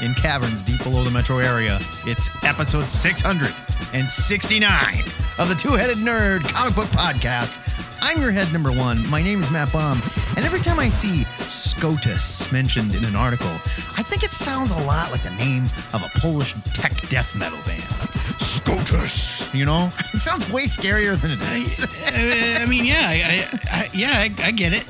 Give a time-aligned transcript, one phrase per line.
[0.00, 1.78] in caverns deep below the metro area.
[2.04, 5.04] It's episode 669
[5.38, 7.56] of the Two Headed Nerd comic book podcast.
[8.00, 9.06] I'm your head number one.
[9.08, 10.00] My name is Matt Baum.
[10.36, 13.50] And every time I see SCOTUS mentioned in an article,
[13.96, 17.58] I think it sounds a lot like the name of a Polish tech death metal
[17.66, 17.82] band.
[18.38, 19.54] SCOTUS!
[19.54, 19.90] You know?
[20.14, 21.86] It sounds way scarier than it is.
[22.60, 24.84] I mean, yeah, I, I, yeah, I, I get it.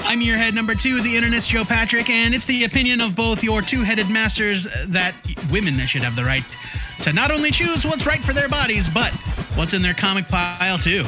[0.00, 3.42] I'm your head number two, the internet's Joe Patrick, and it's the opinion of both
[3.42, 5.14] your two-headed masters that
[5.50, 6.44] women should have the right
[7.00, 9.10] to not only choose what's right for their bodies, but
[9.56, 11.04] what's in their comic pile too.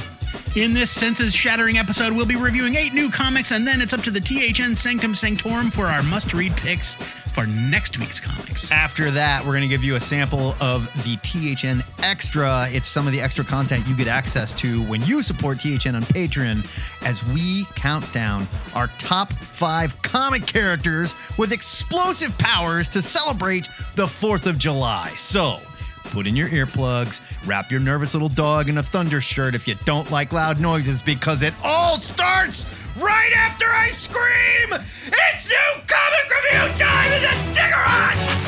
[0.56, 4.00] In this senses shattering episode, we'll be reviewing eight new comics, and then it's up
[4.00, 8.72] to the THN Sanctum Sanctorum for our must read picks for next week's comics.
[8.72, 12.66] After that, we're going to give you a sample of the THN Extra.
[12.68, 16.02] It's some of the extra content you get access to when you support THN on
[16.02, 16.66] Patreon
[17.06, 24.06] as we count down our top five comic characters with explosive powers to celebrate the
[24.06, 25.12] 4th of July.
[25.14, 25.60] So,
[26.10, 29.76] Put in your earplugs, wrap your nervous little dog in a thunder shirt if you
[29.84, 32.66] don't like loud noises because it all starts
[32.98, 34.74] right after I scream!
[35.06, 38.40] It's new comic review time in the Ziggurat!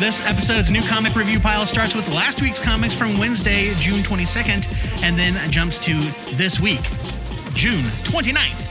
[0.00, 5.02] This episode's new comic review pile starts with last week's comics from Wednesday, June 22nd,
[5.02, 5.92] and then jumps to
[6.36, 6.82] this week,
[7.52, 8.67] June 29th.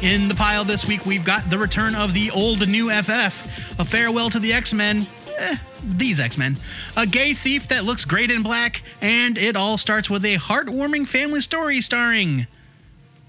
[0.00, 3.84] In the pile this week, we've got the return of the old new FF, a
[3.84, 5.08] farewell to the X Men.
[5.36, 6.56] Eh, these X Men.
[6.96, 11.08] A gay thief that looks great in black, and it all starts with a heartwarming
[11.08, 12.46] family story starring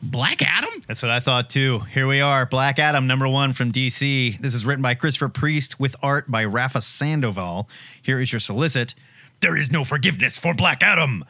[0.03, 0.83] Black Adam?
[0.87, 1.79] That's what I thought too.
[1.91, 4.39] Here we are, Black Adam, number one from DC.
[4.39, 7.67] This is written by Christopher Priest with art by Rafa Sandoval.
[7.99, 8.93] Here is your solicit.
[9.41, 11.25] There is no forgiveness for Black Adam.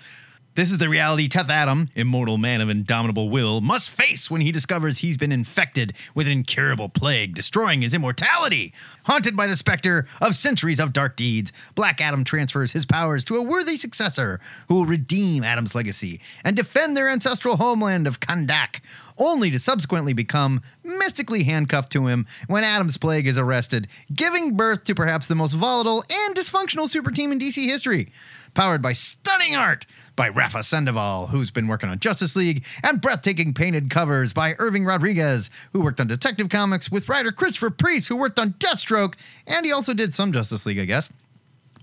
[0.60, 4.52] This is the reality Teth Adam, immortal man of indomitable will, must face when he
[4.52, 8.74] discovers he's been infected with an incurable plague, destroying his immortality.
[9.06, 13.38] Haunted by the specter of centuries of dark deeds, Black Adam transfers his powers to
[13.38, 18.82] a worthy successor who will redeem Adam's legacy and defend their ancestral homeland of Kahndaq,
[19.18, 24.84] only to subsequently become mystically handcuffed to him when Adam's plague is arrested, giving birth
[24.84, 28.10] to perhaps the most volatile and dysfunctional super team in DC history
[28.54, 29.86] powered by stunning art
[30.20, 34.84] by Rafa Sandoval, who's been working on Justice League, and breathtaking painted covers by Irvin
[34.84, 39.14] Rodriguez, who worked on Detective Comics with writer Christopher Priest, who worked on Deathstroke,
[39.48, 41.10] and he also did some Justice League, I guess.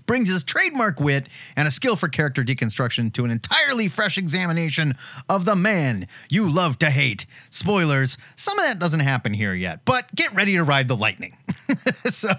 [0.05, 4.93] Brings his trademark wit and a skill for character deconstruction to an entirely fresh examination
[5.27, 7.25] of the man you love to hate.
[7.49, 11.35] Spoilers, some of that doesn't happen here yet, but get ready to ride the lightning.
[12.11, 12.29] so.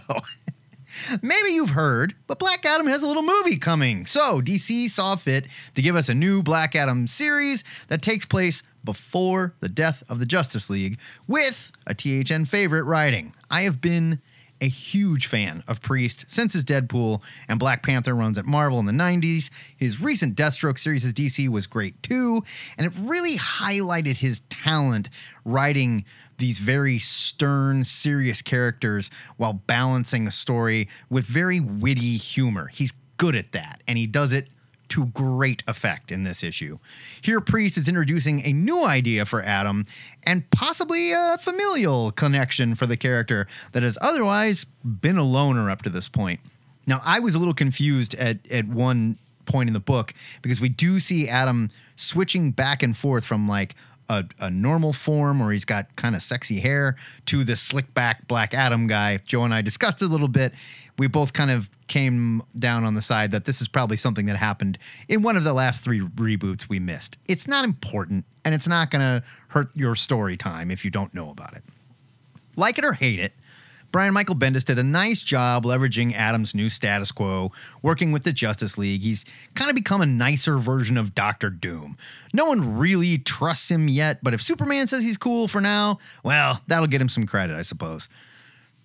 [1.23, 4.07] Maybe you've heard, but Black Adam has a little movie coming.
[4.07, 8.63] So DC saw fit to give us a new Black Adam series that takes place
[8.85, 13.35] before the death of the Justice League with a THN favorite writing.
[13.51, 14.21] I have been
[14.61, 18.87] a huge fan of Priest since his Deadpool and Black Panther runs at Marvel in
[18.87, 19.51] the 90s.
[19.77, 22.43] His recent Deathstroke series as DC was great too,
[22.77, 25.09] and it really highlighted his talent
[25.45, 26.05] writing
[26.39, 32.69] these very stern, serious characters while balancing a story with very witty humor.
[32.69, 34.49] He's good at that, and he does it
[34.91, 36.79] to great effect in this issue.
[37.21, 39.85] Here, Priest is introducing a new idea for Adam
[40.23, 45.83] and possibly a familial connection for the character that has otherwise been a loner up
[45.83, 46.41] to this point.
[46.87, 50.69] Now, I was a little confused at, at one point in the book because we
[50.69, 53.75] do see Adam switching back and forth from like
[54.09, 56.97] a, a normal form where he's got kind of sexy hair
[57.27, 59.19] to the slick back Black Adam guy.
[59.19, 60.55] Joe and I discussed it a little bit.
[60.99, 64.37] We both kind of came down on the side that this is probably something that
[64.37, 64.79] happened
[65.09, 67.19] in one of the last three reboots we missed.
[67.27, 71.15] It's not important and it's not going to hurt your story time if you don't
[71.15, 71.63] know about it.
[72.57, 73.33] Like it or hate it,
[73.91, 78.33] Brian Michael Bendis did a nice job leveraging Adam's new status quo, working with the
[78.33, 79.01] Justice League.
[79.01, 79.25] He's
[79.55, 81.97] kind of become a nicer version of Doctor Doom.
[82.35, 86.61] No one really trusts him yet, but if Superman says he's cool for now, well,
[86.67, 88.09] that'll get him some credit, I suppose.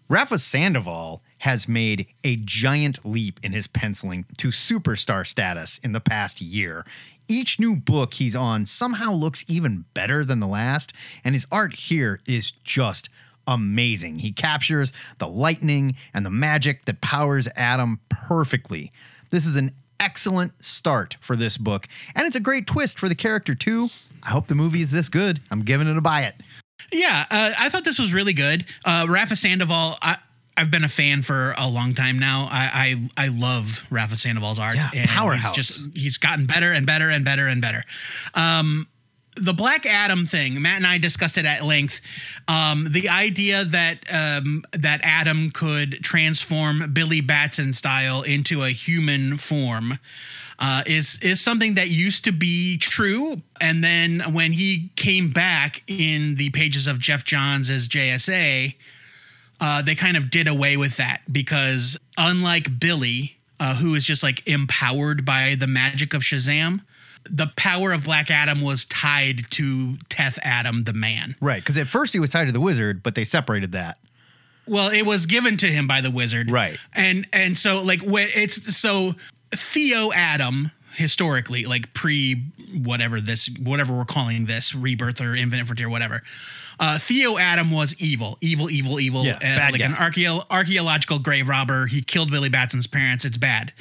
[0.10, 6.02] Rafa Sandoval has made a giant leap in his penciling to superstar status in the
[6.02, 6.86] past year.
[7.28, 11.74] Each new book he's on somehow looks even better than the last, and his art
[11.74, 13.10] here is just
[13.48, 14.20] amazing.
[14.20, 18.92] He captures the lightning and the magic that powers Adam perfectly.
[19.30, 23.16] This is an excellent start for this book, and it's a great twist for the
[23.16, 23.90] character, too.
[24.22, 25.42] I hope the movie is this good.
[25.52, 26.36] I'm giving it a buy it.
[26.92, 28.66] Yeah, uh, I thought this was really good.
[28.86, 30.18] Uh, Rafa Sandoval, I,
[30.56, 32.48] I've been a fan for a long time now.
[32.52, 34.76] I I, I love Rafa Sandoval's art.
[34.76, 35.56] Yeah, and powerhouse.
[35.56, 37.84] He's just he's gotten better and better and better and better.
[38.36, 38.88] Um,
[39.36, 42.02] the Black Adam thing, Matt and I discussed it at length.
[42.48, 49.38] Um, the idea that um, that Adam could transform Billy Batson style into a human
[49.38, 50.00] form
[50.60, 55.84] uh, is is something that used to be true, and then when he came back
[55.88, 58.76] in the pages of Geoff Johns as JSA,
[59.60, 64.24] uh, they kind of did away with that because unlike Billy, uh, who is just
[64.24, 66.82] like empowered by the magic of Shazam,
[67.30, 71.36] the power of Black Adam was tied to Teth Adam, the man.
[71.42, 73.98] Right, because at first he was tied to the wizard, but they separated that.
[74.66, 76.78] Well, it was given to him by the wizard, Right.
[76.94, 79.16] And and so like when it's so
[79.52, 82.44] Theo Adam historically, like pre
[82.82, 86.24] whatever this whatever we're calling this rebirth or infinite frontier, whatever.
[86.80, 89.88] Uh, Theo Adam was evil, evil, evil, evil, Yeah, uh, bad like guy.
[89.88, 91.86] an archeo- archaeological grave robber.
[91.88, 93.26] He killed Billy Batson's parents.
[93.26, 93.74] It's bad.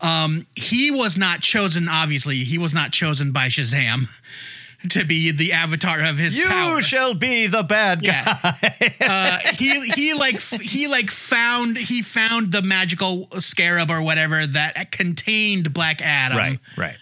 [0.00, 1.88] Um, he was not chosen.
[1.88, 4.08] Obviously, he was not chosen by Shazam
[4.90, 6.80] to be the avatar of his You power.
[6.82, 8.74] shall be the bad guy.
[8.80, 8.92] Yeah.
[9.00, 14.92] uh, he he like he like found he found the magical scarab or whatever that
[14.92, 16.38] contained Black Adam.
[16.38, 16.96] right, right.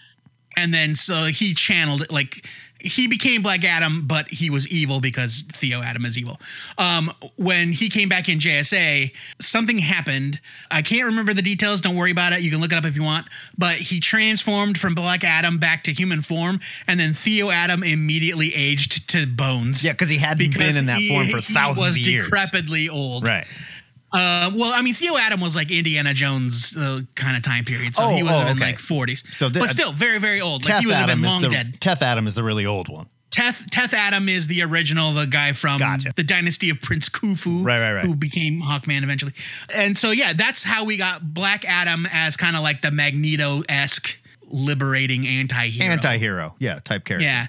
[0.57, 2.47] And then so he channeled it like
[2.85, 6.39] he became Black Adam, but he was evil because Theo Adam is evil.
[6.77, 9.11] Um, when he came back in JSA,
[9.41, 10.39] something happened.
[10.69, 11.81] I can't remember the details.
[11.81, 12.41] Don't worry about it.
[12.41, 13.27] You can look it up if you want.
[13.57, 18.53] But he transformed from Black Adam back to human form, and then Theo Adam immediately
[18.53, 19.83] aged to bones.
[19.83, 22.27] Yeah, because he hadn't been in that he- form for thousands of years.
[22.27, 23.27] He was decrepitly old.
[23.27, 23.47] Right.
[24.15, 27.95] Uh, well, I mean, Theo Adam was like Indiana Jones uh, kind of time period,
[27.95, 28.65] so Oh, he would have oh, been okay.
[28.71, 29.23] like 40s.
[29.33, 30.63] So thi- but still, very, very old.
[30.63, 31.79] Like Teth he would have been long the dead.
[31.81, 33.07] Teth Adam is the really old one.
[33.31, 36.13] Teth, Teth Adam is the original, the guy from Gotcha.
[36.15, 38.05] the dynasty of Prince Khufu, Right, right, right.
[38.05, 39.33] who became Hawkman eventually.
[39.75, 43.61] And so, yeah, that's how we got Black Adam as kind of like the Magneto
[43.67, 44.17] esque
[44.47, 45.91] liberating anti-hero.
[45.91, 46.55] Anti-hero.
[46.59, 47.25] Yeah, type character.
[47.27, 47.47] Yeah.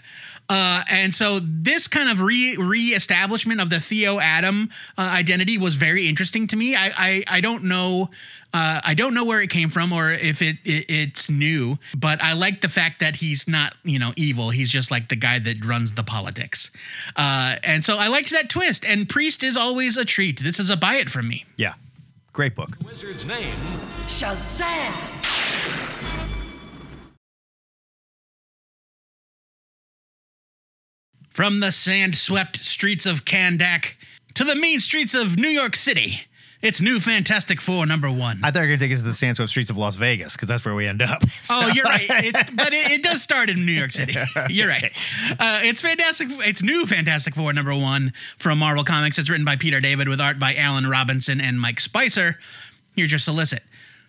[0.48, 5.75] Uh, and so this kind of re reestablishment of the Theo Adam uh, identity was
[5.75, 6.76] very interesting to me.
[6.76, 8.10] I I, I don't know
[8.56, 12.22] uh, I don't know where it came from or if it, it it's new, but
[12.22, 14.50] I like the fact that he's not you know evil.
[14.50, 16.70] He's just like the guy that runs the politics.
[17.16, 18.84] Uh, and so I liked that twist.
[18.87, 20.40] And Priest is always a treat.
[20.40, 21.44] This is a buy it from me.
[21.56, 21.75] Yeah.
[22.32, 22.78] Great book.
[22.84, 23.56] Wizard's name
[24.08, 24.92] Shazam!
[31.36, 33.92] From the sand swept streets of Kahndaq
[34.32, 36.22] to the mean streets of New York City.
[36.62, 38.40] It's new Fantastic Four number one.
[38.42, 39.96] I thought you were going to take us to the sand swept streets of Las
[39.96, 41.22] Vegas because that's where we end up.
[41.50, 42.06] Oh, you're right.
[42.08, 44.14] It's but it, it does start in New York City.
[44.48, 44.90] You're right.
[45.38, 46.28] Uh, it's fantastic.
[46.30, 49.18] It's new Fantastic Four number one from Marvel Comics.
[49.18, 52.38] It's written by Peter David with art by Alan Robinson and Mike Spicer.
[52.94, 53.62] Here's your solicit: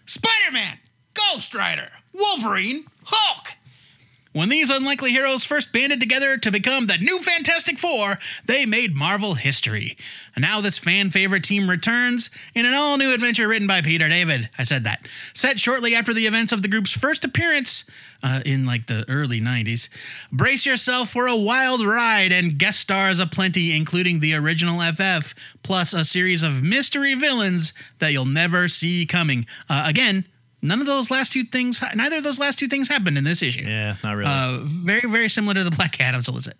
[0.05, 0.77] Spider-Man,
[1.13, 3.56] Ghost Rider, Wolverine, Hulk.
[4.37, 8.95] When these unlikely heroes first banded together to become the new Fantastic Four, they made
[8.95, 9.97] Marvel history.
[10.35, 14.07] And now this fan favorite team returns in an all new adventure written by Peter
[14.07, 14.47] David.
[14.55, 15.07] I said that.
[15.33, 17.83] Set shortly after the events of the group's first appearance
[18.21, 19.89] uh, in like the early 90s.
[20.31, 25.33] Brace yourself for a wild ride and guest stars aplenty, including the original FF,
[25.63, 29.47] plus a series of mystery villains that you'll never see coming.
[29.67, 30.25] Uh, again,
[30.61, 33.41] None of those last two things, neither of those last two things happened in this
[33.41, 33.61] issue.
[33.61, 34.31] yeah, not really.
[34.31, 36.55] Uh, very, very similar to the Black Adam solicit.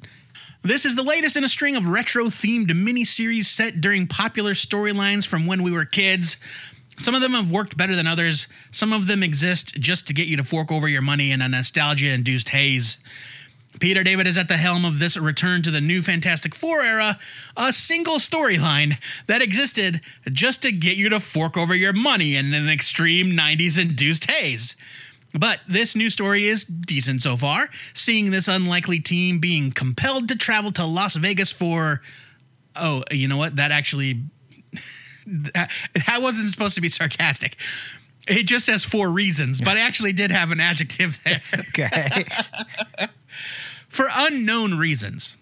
[0.63, 5.25] This is the latest in a string of retro themed miniseries set during popular storylines
[5.25, 6.38] from when we were kids.
[7.00, 8.48] Some of them have worked better than others.
[8.72, 11.48] Some of them exist just to get you to fork over your money in a
[11.48, 12.98] nostalgia induced haze.
[13.79, 17.19] Peter David is at the helm of this return to the new Fantastic Four era,
[17.55, 22.53] a single storyline that existed just to get you to fork over your money in
[22.53, 24.75] an extreme 90s induced haze.
[25.34, 30.36] But this new story is decent so far, seeing this unlikely team being compelled to
[30.36, 32.01] travel to Las Vegas for.
[32.75, 33.57] Oh, you know what?
[33.57, 34.22] That actually.
[35.27, 35.69] that,
[36.07, 37.57] that wasn't supposed to be sarcastic.
[38.27, 42.25] It just says four reasons, but I actually did have an adjective there okay.
[43.98, 45.36] for unknown reasons.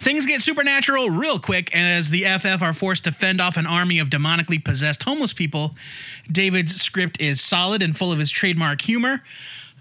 [0.00, 3.66] Things get supernatural real quick, and as the FF are forced to fend off an
[3.66, 5.76] army of demonically possessed homeless people,
[6.30, 9.22] David's script is solid and full of his trademark humor.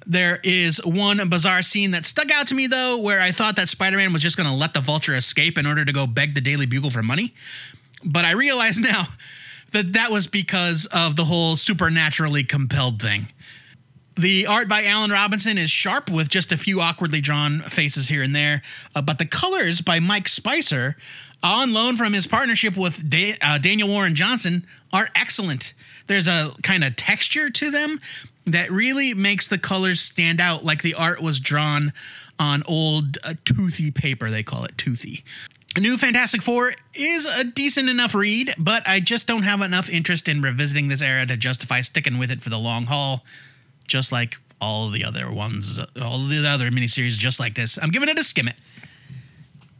[0.05, 3.69] There is one bizarre scene that stuck out to me, though, where I thought that
[3.69, 6.35] Spider Man was just going to let the vulture escape in order to go beg
[6.35, 7.33] the Daily Bugle for money.
[8.03, 9.07] but I realize now
[9.71, 13.29] that that was because of the whole supernaturally compelled thing.
[14.19, 18.21] The art by Alan Robinson is sharp with just a few awkwardly drawn faces here
[18.21, 18.61] and there,
[18.93, 20.97] uh, but the colors by Mike Spicer,
[21.41, 25.73] on loan from his partnership with da- uh, Daniel Warren Johnson, are excellent.
[26.07, 28.01] There's a kind of texture to them
[28.43, 31.93] that really makes the colors stand out like the art was drawn
[32.37, 34.29] on old uh, toothy paper.
[34.29, 35.23] They call it toothy.
[35.77, 40.27] New Fantastic Four is a decent enough read, but I just don't have enough interest
[40.27, 43.23] in revisiting this era to justify sticking with it for the long haul,
[43.89, 47.77] just like all the other ones, all the other miniseries just like this.
[47.81, 48.55] I'm giving it a skim it.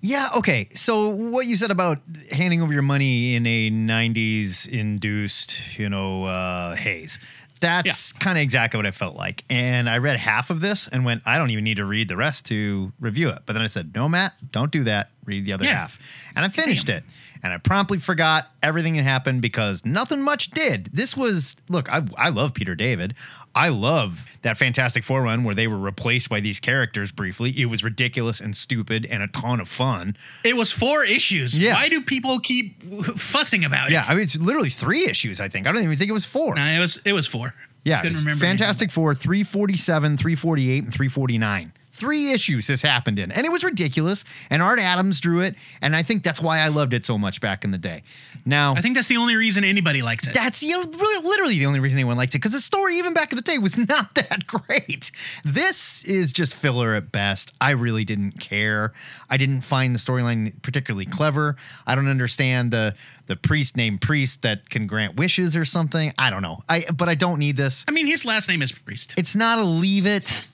[0.02, 0.70] Yeah, okay.
[0.76, 2.00] So what you said about
[2.32, 7.20] handing over your money in a 90s induced, you know, uh, haze.
[7.62, 9.44] That's kind of exactly what I felt like.
[9.50, 12.16] And I read half of this and went, I don't even need to read the
[12.16, 13.40] rest to review it.
[13.46, 15.10] But then I said, No, Matt, don't do that.
[15.30, 15.74] Read the other Yeah.
[15.76, 16.00] half.
[16.36, 17.04] And I finished it.
[17.42, 20.90] And I promptly forgot everything that happened because nothing much did.
[20.92, 23.16] This was, look, I, I love Peter David.
[23.56, 27.52] I love that Fantastic Four run where they were replaced by these characters briefly.
[27.58, 30.18] It was ridiculous and stupid and a ton of fun.
[30.44, 31.58] It was four issues.
[31.58, 31.76] Yeah.
[31.76, 32.84] Why do people keep
[33.18, 34.06] fussing about Yeah, it?
[34.06, 35.66] Yeah, I mean, it's literally three issues, I think.
[35.66, 36.56] I don't even think it was four.
[36.56, 37.54] Nah, it was it was four.
[37.86, 38.42] Yeah, couldn't remember.
[38.44, 41.72] Fantastic Four, 347, 348, and 349.
[42.00, 43.32] Three issues this happened in.
[43.32, 44.24] And it was ridiculous.
[44.50, 45.56] And Art Adams drew it.
[45.82, 48.04] And I think that's why I loved it so much back in the day.
[48.46, 50.34] Now, I think that's the only reason anybody likes it.
[50.34, 50.84] that's you know,
[51.24, 53.58] literally the only reason anyone liked it because the story, even back in the day,
[53.58, 55.12] was not that great.
[55.44, 57.54] This is just filler at best.
[57.60, 58.94] I really didn't care.
[59.30, 61.58] I didn't find the storyline particularly clever.
[61.86, 62.96] I don't understand the
[63.30, 66.12] the priest named Priest that can grant wishes or something.
[66.18, 66.64] I don't know.
[66.68, 67.86] I but I don't need this.
[67.88, 69.14] I mean, his last name is Priest.
[69.18, 70.48] It's not a leave it,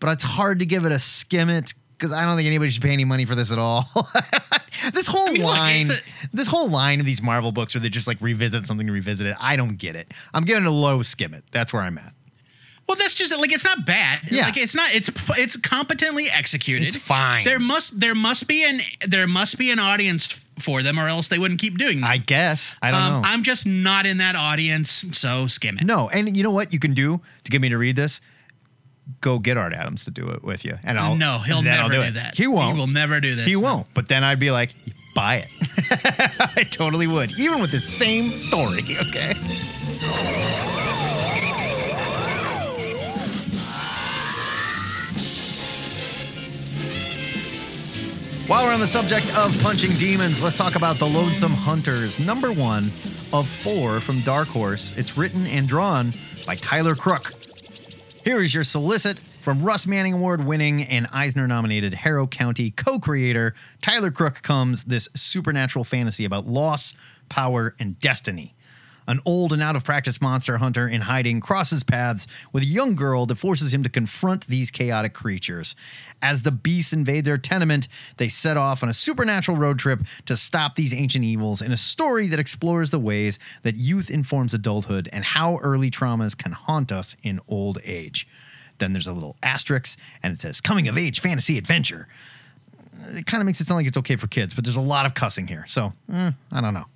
[0.00, 2.82] but it's hard to give it a skim it because I don't think anybody should
[2.82, 3.88] pay any money for this at all.
[4.92, 5.86] this whole mean, look, line,
[6.32, 9.26] this whole line of these Marvel books where they just like revisit something to revisit
[9.26, 10.12] it, I don't get it.
[10.34, 11.44] I'm giving it a low skim it.
[11.50, 12.12] That's where I'm at.
[12.88, 14.20] Well, that's just like it's not bad.
[14.30, 14.44] Yeah.
[14.44, 14.94] like it's not.
[14.94, 16.86] It's it's competently executed.
[16.86, 17.44] It's fine.
[17.44, 20.26] There must there must be an there must be an audience
[20.60, 22.00] for them, or else they wouldn't keep doing.
[22.00, 22.08] Them.
[22.08, 22.76] I guess.
[22.80, 23.28] I don't um, know.
[23.28, 25.84] I'm just not in that audience, so skim it.
[25.84, 28.20] no, and you know what you can do to get me to read this?
[29.20, 32.02] Go get Art Adams to do it with you, and I'll no, he'll never do,
[32.02, 32.14] it.
[32.14, 32.36] that.
[32.36, 32.74] He won't.
[32.74, 33.46] He will never do this.
[33.46, 33.86] He won't.
[33.94, 34.74] But then I'd be like,
[35.14, 35.48] buy it.
[36.56, 38.82] I totally would, even with the same story.
[39.00, 39.34] Okay.
[48.46, 52.52] While we're on the subject of punching demons, let's talk about The Lonesome Hunters, number
[52.52, 52.92] one
[53.32, 54.94] of four from Dark Horse.
[54.96, 56.14] It's written and drawn
[56.46, 57.32] by Tyler Crook.
[58.26, 62.98] Here is your solicit from Russ Manning Award winning and Eisner nominated Harrow County co
[62.98, 66.92] creator Tyler Crook comes this supernatural fantasy about loss,
[67.28, 68.56] power, and destiny.
[69.06, 72.96] An old and out of practice monster hunter in hiding crosses paths with a young
[72.96, 75.76] girl that forces him to confront these chaotic creatures.
[76.20, 80.36] As the beasts invade their tenement, they set off on a supernatural road trip to
[80.36, 85.08] stop these ancient evils in a story that explores the ways that youth informs adulthood
[85.12, 88.26] and how early traumas can haunt us in old age.
[88.78, 92.08] Then there's a little asterisk and it says coming of age fantasy adventure.
[93.10, 95.06] It kind of makes it sound like it's okay for kids, but there's a lot
[95.06, 95.64] of cussing here.
[95.68, 96.86] So, eh, I don't know.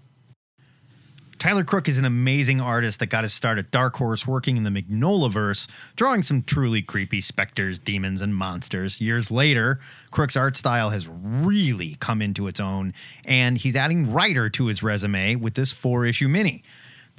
[1.41, 4.63] Tyler Crook is an amazing artist that got his start at Dark Horse working in
[4.63, 9.01] the Mignolaverse, drawing some truly creepy specters, demons, and monsters.
[9.01, 9.81] Years later,
[10.11, 12.93] Crook's art style has really come into its own,
[13.25, 16.63] and he's adding writer to his resume with this four issue mini.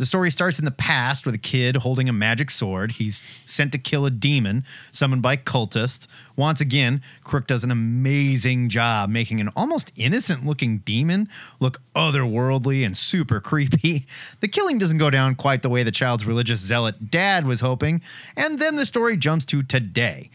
[0.01, 2.93] The story starts in the past with a kid holding a magic sword.
[2.93, 6.08] He's sent to kill a demon summoned by cultists.
[6.36, 11.29] Once again, Crook does an amazing job making an almost innocent looking demon
[11.60, 14.08] look otherworldly and super creepy.
[14.39, 18.01] The killing doesn't go down quite the way the child's religious zealot dad was hoping,
[18.36, 20.31] and then the story jumps to today.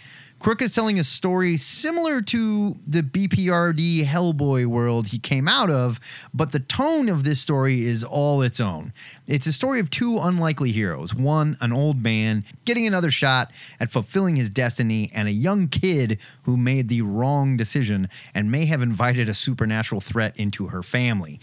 [0.47, 5.99] Crook is telling a story similar to the BPRD Hellboy world he came out of,
[6.33, 8.93] but the tone of this story is all its own.
[9.27, 13.51] It's a story of two unlikely heroes one, an old man getting another shot
[13.81, 18.67] at fulfilling his destiny, and a young kid who made the wrong decision and may
[18.67, 21.41] have invited a supernatural threat into her family.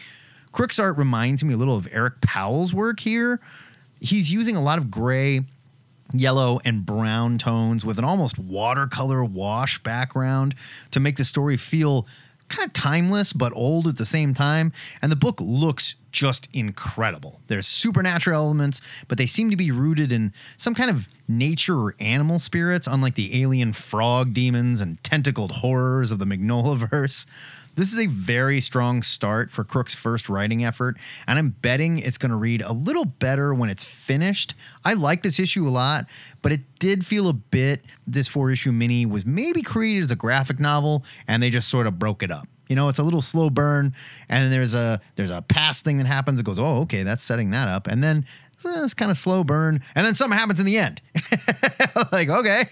[0.53, 3.41] Crook's art reminds me a little of Eric Powell's work here.
[3.99, 5.41] He's using a lot of gray
[6.13, 10.55] yellow and brown tones with an almost watercolor wash background
[10.91, 12.07] to make the story feel
[12.49, 14.71] kind of timeless but old at the same time.
[15.01, 17.41] And the book looks just incredible.
[17.47, 21.95] There's supernatural elements, but they seem to be rooted in some kind of nature or
[21.99, 27.25] animal spirits, unlike the alien frog demons and tentacled horrors of the Mignolaverse.
[27.75, 32.19] This is a very strong start for Crook's first writing effort, and I'm betting it's
[32.19, 34.53] going to read a little better when it's finished.
[34.85, 36.05] I like this issue a lot,
[36.43, 40.15] but it did feel a bit this four issue mini was maybe created as a
[40.15, 42.47] graphic novel, and they just sort of broke it up.
[42.69, 43.93] You know, it's a little slow burn,
[44.29, 46.39] and there's a there's a past thing that happens.
[46.39, 48.25] It goes, oh, okay, that's setting that up, and then
[48.65, 51.01] Eh, it's kind of slow burn, and then something happens in the end.
[52.11, 52.65] like, okay,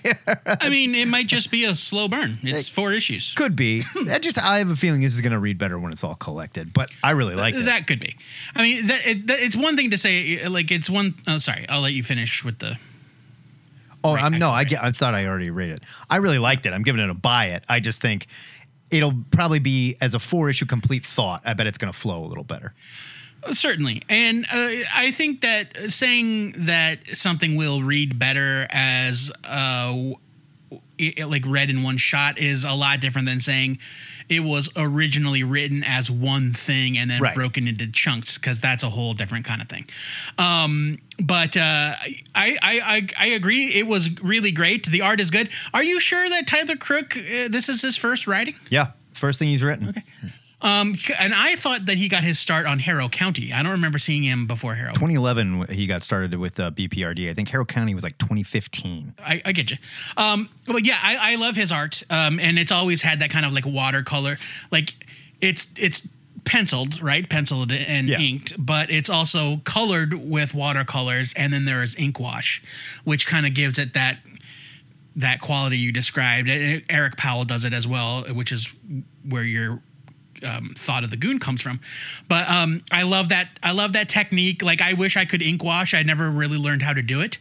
[0.45, 2.37] I mean, it might just be a slow burn.
[2.43, 3.33] It's four issues.
[3.35, 3.83] could be.
[4.09, 6.15] I just I have a feeling this is going to read better when it's all
[6.15, 7.65] collected, but I really like it.
[7.65, 8.15] That could be.
[8.55, 11.15] I mean, that, it, that, it's one thing to say, like, it's one.
[11.27, 11.65] Oh, sorry.
[11.69, 12.77] I'll let you finish with the.
[14.03, 14.83] Oh, Right, I'm no, I get.
[14.83, 15.83] I thought I already read it.
[16.09, 16.73] I really liked it.
[16.73, 17.63] I'm giving it a buy it.
[17.69, 18.27] I just think
[18.89, 21.41] it'll probably be as a four issue complete thought.
[21.45, 22.73] I bet it's going to flow a little better.
[23.51, 24.03] Certainly.
[24.09, 30.11] And uh, I think that saying that something will read better as uh,
[30.97, 33.79] it, like read in one shot is a lot different than saying
[34.29, 37.35] it was originally written as one thing and then Right.
[37.35, 39.85] broken into chunks because that's a whole different kind of thing.
[40.37, 41.59] Um, but uh,
[41.99, 43.67] I, I, I I agree.
[43.73, 44.85] It was really great.
[44.85, 45.49] The art is good.
[45.73, 48.55] Are you sure that Tyler Crook uh, this is his first writing?
[48.69, 50.01] Yeah, first thing he's written.
[50.61, 53.51] Um, and I thought that he got his start on Harrow County.
[53.51, 54.93] I don't remember seeing him before Harrow.
[54.93, 57.29] 2011, he got started with uh, BPRD.
[57.29, 59.15] I think Harrow County was like 2015.
[59.19, 59.77] I, I get you.
[60.17, 63.45] Um, but yeah, I, I love his art, um, and it's always had that kind
[63.45, 64.37] of like watercolor,
[64.71, 64.95] like
[65.41, 66.07] it's it's
[66.43, 68.19] penciled, right, penciled and Yeah.
[68.19, 72.61] inked, but it's also colored with watercolors, and then there is ink wash,
[73.03, 74.17] which kind of gives it that
[75.15, 76.49] that quality you described.
[76.49, 78.71] And Eric Powell does it as well, which is
[79.27, 79.81] where your
[80.43, 81.79] um, thought of the goon comes from.
[82.27, 83.49] But um, I love that.
[83.63, 84.61] I love that technique.
[84.63, 85.93] Like I wish I could ink wash.
[85.93, 87.37] I never really learned how to do it.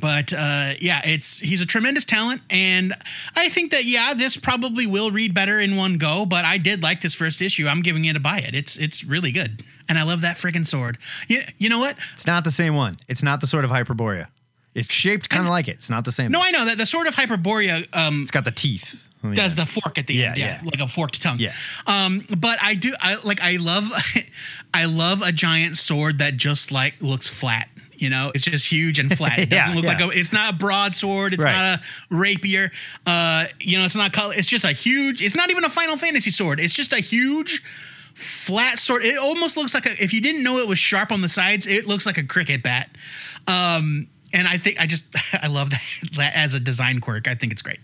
[0.00, 2.92] But uh, yeah, it's he's a tremendous talent, and
[3.36, 6.26] I think that yeah, this probably will read better in one go.
[6.26, 7.66] But I did like this first issue.
[7.66, 8.54] I'm giving it a buy it.
[8.54, 10.98] It's it's really good, and I love that friggin' sword.
[11.28, 11.96] You, you know what?
[12.12, 12.98] It's not the same one.
[13.08, 14.28] It's not the sort of Hyperborea.
[14.74, 15.76] It's shaped kind of like it.
[15.76, 16.32] It's not the same.
[16.32, 19.00] No, I know that the sword of Hyperborea um, it's got the teeth.
[19.24, 19.34] Oh, yeah.
[19.34, 20.70] does the fork at the Yeah, end, yeah, yeah.
[20.70, 21.38] like a forked tongue.
[21.38, 21.52] Yeah.
[21.86, 23.90] Um, but I do, I like, I love,
[24.74, 27.68] I love a giant sword that just like looks flat.
[27.96, 29.38] You know, it's just huge and flat.
[29.38, 30.10] It doesn't Yeah, look like a.
[30.10, 31.32] It's not a broadsword.
[31.32, 31.52] It's Right.
[31.52, 31.82] not a
[32.14, 32.70] rapier.
[33.06, 34.34] Uh, you know, it's not color.
[34.36, 35.22] It's just a huge.
[35.22, 36.58] It's not even a Final Fantasy sword.
[36.60, 37.62] It's just a huge,
[38.14, 39.04] flat sword.
[39.04, 39.92] It almost looks like a.
[40.02, 42.62] If you didn't know it was sharp on the sides, it looks like a cricket
[42.64, 42.90] bat.
[43.46, 45.82] Um, and I think I just I love that,
[46.16, 47.28] that as a design quirk.
[47.28, 47.78] I think it's great.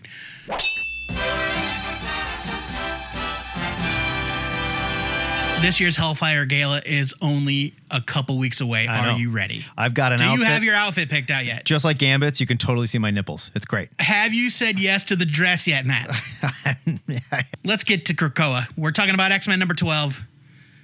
[5.61, 8.87] This year's Hellfire Gala is only a couple weeks away.
[8.87, 9.17] I Are know.
[9.17, 9.63] you ready?
[9.77, 10.39] I've got an Do outfit.
[10.39, 11.65] you have your outfit picked out yet?
[11.65, 13.51] Just like Gambits, you can totally see my nipples.
[13.53, 13.89] It's great.
[13.99, 16.09] Have you said yes to the dress yet, Matt?
[17.63, 18.63] Let's get to Krakoa.
[18.75, 20.21] We're talking about X Men number 12.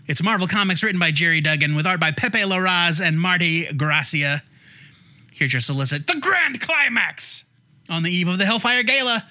[0.06, 4.42] It's Marvel Comics written by Gerry Duggan with art by Pepe Larraz and Marte Gracia.
[5.34, 7.46] Here's your solicit The Grand Climax!
[7.90, 9.24] On the eve of the Hellfire Gala,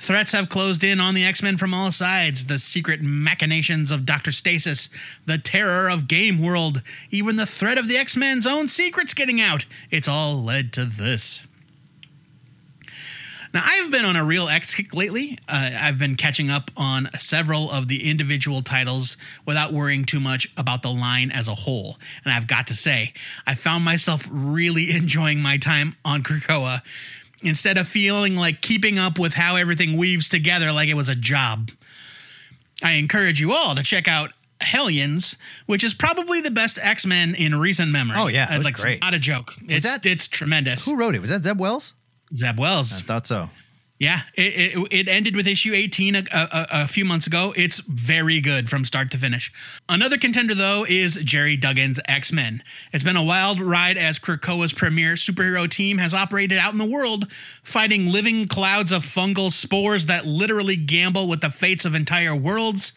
[0.00, 2.46] threats have closed in on the X Men from all sides.
[2.46, 4.32] The secret machinations of Dr.
[4.32, 4.88] Stasis,
[5.26, 9.40] the terror of Game World, even the threat of the X Men's own secrets getting
[9.40, 9.66] out.
[9.90, 11.46] It's all led to this.
[13.52, 15.36] Now, I've been on a real X kick lately.
[15.48, 20.48] Uh, I've been catching up on several of the individual titles without worrying too much
[20.56, 21.98] about the line as a whole.
[22.24, 23.12] And I've got to say,
[23.48, 26.82] I found myself really enjoying my time on Krakoa
[27.42, 31.14] instead of feeling like keeping up with how everything weaves together like it was a
[31.14, 31.70] job.
[32.82, 37.34] I encourage you all to check out Hellions, which is probably the best X Men
[37.34, 38.16] in recent memory.
[38.18, 39.00] Oh, yeah, it Uh, like great.
[39.00, 39.54] not a joke.
[39.68, 40.84] It's that- it's tremendous.
[40.84, 41.20] Who wrote it?
[41.20, 41.94] Was that Zeb Wells?
[42.34, 42.98] Zeb Wells.
[42.98, 43.50] I thought so.
[44.00, 47.52] Yeah, it, it, it ended with issue 18 a, a, a few months ago.
[47.54, 49.52] It's very good from start to finish.
[49.90, 52.62] Another contender, though, is Gerry Duggan's X Men.
[52.94, 56.86] It's been a wild ride as Krakoa's premier superhero team has operated out in the
[56.86, 57.30] world,
[57.62, 62.94] fighting living clouds of fungal spores that literally gamble with the fates of entire worlds.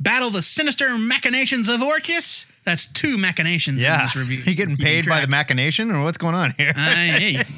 [0.00, 2.46] Battle the sinister machinations of Orcus.
[2.64, 4.02] That's two machinations in Yeah.
[4.02, 4.38] this review.
[4.44, 6.72] You getting paid by the machination or what's going on here?
[6.74, 7.44] Uh, hey.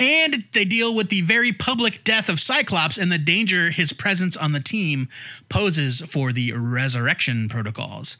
[0.00, 4.36] And they deal with the very public death of Cyclops and the danger his presence
[4.36, 5.08] on the team
[5.48, 8.16] poses for the resurrection protocols.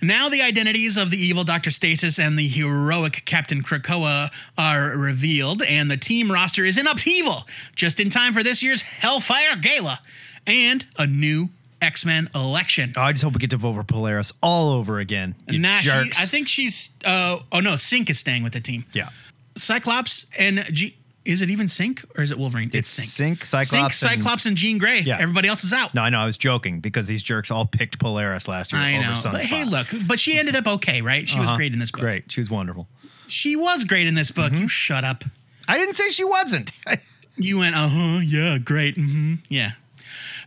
[0.00, 1.70] Now, the identities of the evil Dr.
[1.70, 7.46] Stasis and the heroic Captain Krakoa are revealed, and the team roster is in upheaval
[7.76, 10.00] just in time for this year's Hellfire Gala
[10.44, 12.94] and a new X Men election.
[12.96, 15.36] Oh, I just hope we get to vote for Polaris all over again.
[15.48, 15.90] Nah, she.
[15.90, 16.90] I think she's.
[17.04, 18.84] Uh, oh no, Synch is staying with the team.
[18.92, 19.08] Yeah.
[19.56, 22.70] Cyclops and G- Is it even Synch or is it Wolverine?
[22.72, 25.00] It's Synch, Cyclops, Synch, Cyclops, and Jean Grey.
[25.00, 25.18] Yeah.
[25.20, 25.94] Everybody else is out.
[25.94, 28.94] No, I know I was joking because these jerks all picked Polaris last year I
[28.96, 29.12] over know.
[29.12, 29.32] Sunspot.
[29.32, 31.28] But hey, look, but she ended up okay, right?
[31.28, 31.56] She was Uh-huh.
[31.56, 32.00] great in this book.
[32.00, 32.88] Great, she was wonderful.
[33.28, 34.52] She was great in this book.
[34.52, 34.62] Mm-hmm.
[34.62, 35.24] You shut up.
[35.68, 36.72] I didn't say she wasn't.
[37.38, 38.94] You went, uh huh, yeah, great.
[38.96, 39.70] hmm yeah.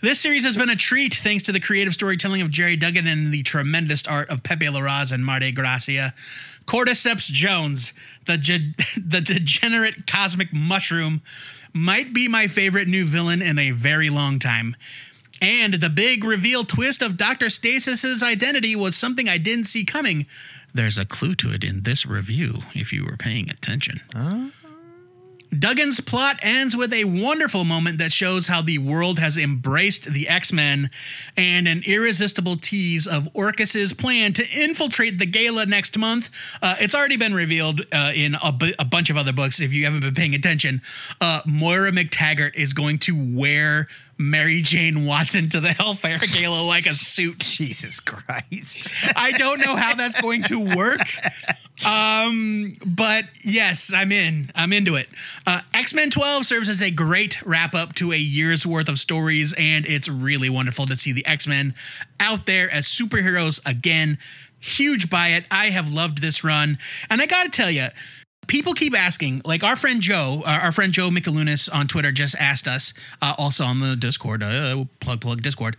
[0.01, 3.33] This series has been a treat thanks to the creative storytelling of Gerry Duggan and
[3.33, 6.13] the tremendous art of Pepe Larraz and Marte Gracia.
[6.65, 7.93] Cordyceps Jones,
[8.25, 11.21] the, ge- the degenerate cosmic mushroom,
[11.73, 14.75] might be my favorite new villain in a very long time.
[15.41, 17.47] And the big reveal twist of Dr.
[17.47, 20.25] Stasis's identity was something I didn't see coming.
[20.73, 24.01] There's a clue to it in this review if you were paying attention.
[25.51, 30.27] Duggan's plot ends with a wonderful moment that shows how the world has embraced the
[30.27, 30.89] X Men
[31.37, 36.29] and an irresistible tease of Orcus's plan to infiltrate the gala next month.
[36.61, 39.73] Uh, it's already been revealed uh, in a, bu- a bunch of other books if
[39.73, 40.81] you haven't been paying attention.
[41.21, 46.85] Uh, Moira McTaggart is going to wear Mary Jane Watson to the Hellfire Gala like
[46.85, 47.39] a suit.
[47.55, 48.89] Jesus Christ.
[49.15, 51.01] I don't know how that's going to work.
[51.83, 54.51] Um, but yes, I'm in.
[54.55, 55.09] I'm into it.
[55.45, 58.97] Uh, X Men 12 serves as a great wrap up to a year's worth of
[58.97, 61.73] stories, and it's really wonderful to see the X Men
[62.19, 64.17] out there as superheroes again.
[64.59, 65.43] Huge buy it.
[65.51, 66.77] I have loved this run,
[67.09, 67.87] and I got to tell you.
[68.47, 72.35] People keep asking, like our friend Joe, uh, our friend Joe Michalunas on Twitter just
[72.35, 75.77] asked us, uh, also on the Discord, uh, plug plug Discord.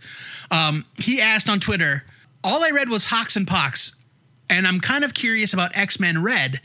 [0.51, 2.03] Um, he asked on Twitter,
[2.43, 3.93] all I read was HoX and PoX,
[4.49, 6.61] and I'm kind of curious about X Men Red.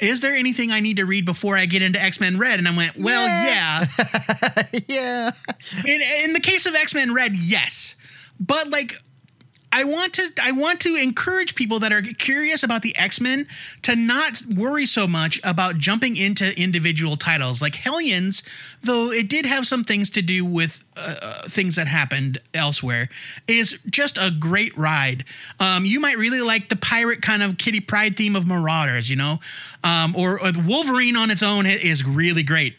[0.00, 2.58] Is there anything I need to read before I get into X Men Red?
[2.58, 3.86] And I went, well, Yeah.
[3.96, 4.70] yeah.
[4.88, 5.30] yeah.
[5.86, 7.94] In, in the case of X Men Red, yes,
[8.40, 8.94] but like.
[9.72, 13.48] I want to I want to encourage people that are curious about the X-Men
[13.82, 18.42] to not worry so much about jumping into individual titles like Hellions,
[18.82, 23.08] though it did have some things to do with uh, uh, things that happened elsewhere,
[23.48, 25.24] is just a great ride.
[25.58, 29.16] Um, you might really like the pirate kind of Kitty Pryde theme of Marauders, you
[29.16, 29.40] know,
[29.82, 32.76] um, or, or Wolverine on its own is really great.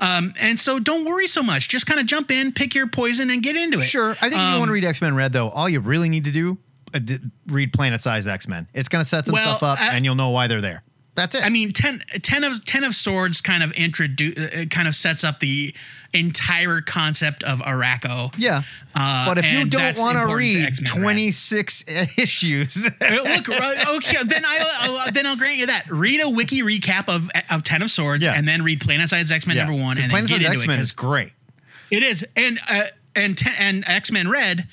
[0.00, 1.68] Um, and so don't worry so much.
[1.68, 3.84] Just kind of jump in, pick your poison, and get into it.
[3.84, 4.10] Sure.
[4.12, 6.24] I think if you want to read X Men Red, though, all you really need
[6.24, 6.58] to do
[6.94, 8.68] uh, d- read Planet Size X Men.
[8.74, 10.82] It's going to set some Well, stuff up, and you'll know why they're there.
[11.16, 11.44] That's it.
[11.44, 15.22] I mean, 10, 10 of ten of swords kind of introduce, uh, kind of sets
[15.22, 15.72] up the
[16.12, 18.32] entire concept of Arakko.
[18.36, 18.62] yeah.
[18.96, 21.84] Uh, but if you don't want to read 26
[22.18, 25.88] issues, Uh, Look, right, okay, then I I'll, then I'll grant you that.
[25.90, 28.34] Read a wiki recap of of Ten of Swords, Yeah.
[28.34, 29.64] and then read Planet Size X Men yeah.
[29.66, 31.32] number one, and then Planet get Size into X Men is great.
[31.90, 32.84] It is, and uh,
[33.16, 34.66] and ten, and X Men Red,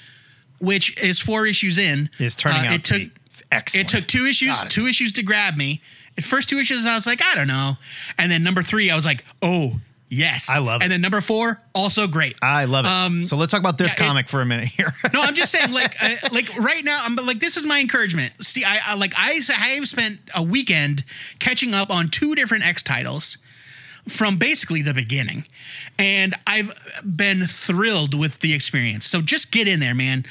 [0.60, 3.92] which is four issues in, Is turning uh, out it to took be excellent.
[3.94, 5.82] It took two issues, two issues to grab me.
[6.22, 7.78] First two issues, I was like, I don't know,
[8.18, 9.80] and then number three, I was like, oh
[10.12, 10.84] yes, I love it.
[10.84, 12.36] And then number four, also great.
[12.42, 12.90] I love it.
[12.90, 14.94] Um, so let's talk about this yeah, it- comic for a minute here.
[15.14, 18.34] no, I'm just saying, like, uh, like right now, I'm like, this is my encouragement.
[18.42, 21.04] See, I, I like, I, I have spent a weekend
[21.40, 23.38] catching up on two different X titles
[24.08, 25.46] from basically the beginning,
[25.98, 26.74] and I've
[27.06, 29.06] been thrilled with the experience.
[29.06, 30.26] So just get in there, man.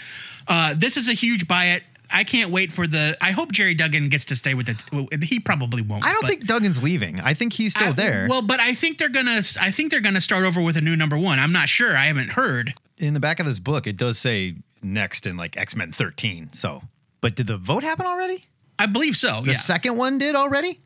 [0.49, 1.85] Uh, this is a huge buy it.
[2.13, 3.17] I can't wait for the.
[3.21, 4.85] I hope Gerry Duggan gets to stay with it.
[4.93, 6.05] well, He probably won't.
[6.05, 7.21] I don't think Duggan's leaving.
[7.21, 8.27] I think he's still I- there.
[8.29, 9.43] Well, but I think they're gonna.
[9.61, 11.39] I think they're gonna start over with a new number one.
[11.39, 11.97] I'm not sure.
[11.97, 12.75] I haven't heard.
[12.99, 16.53] in the back of this book, it does say next in like X Men 13.
[16.53, 16.83] So,
[17.21, 18.45] but did the vote happen already?
[18.79, 19.41] I believe so.
[19.43, 19.57] The yeah.
[19.59, 20.81] second one did already?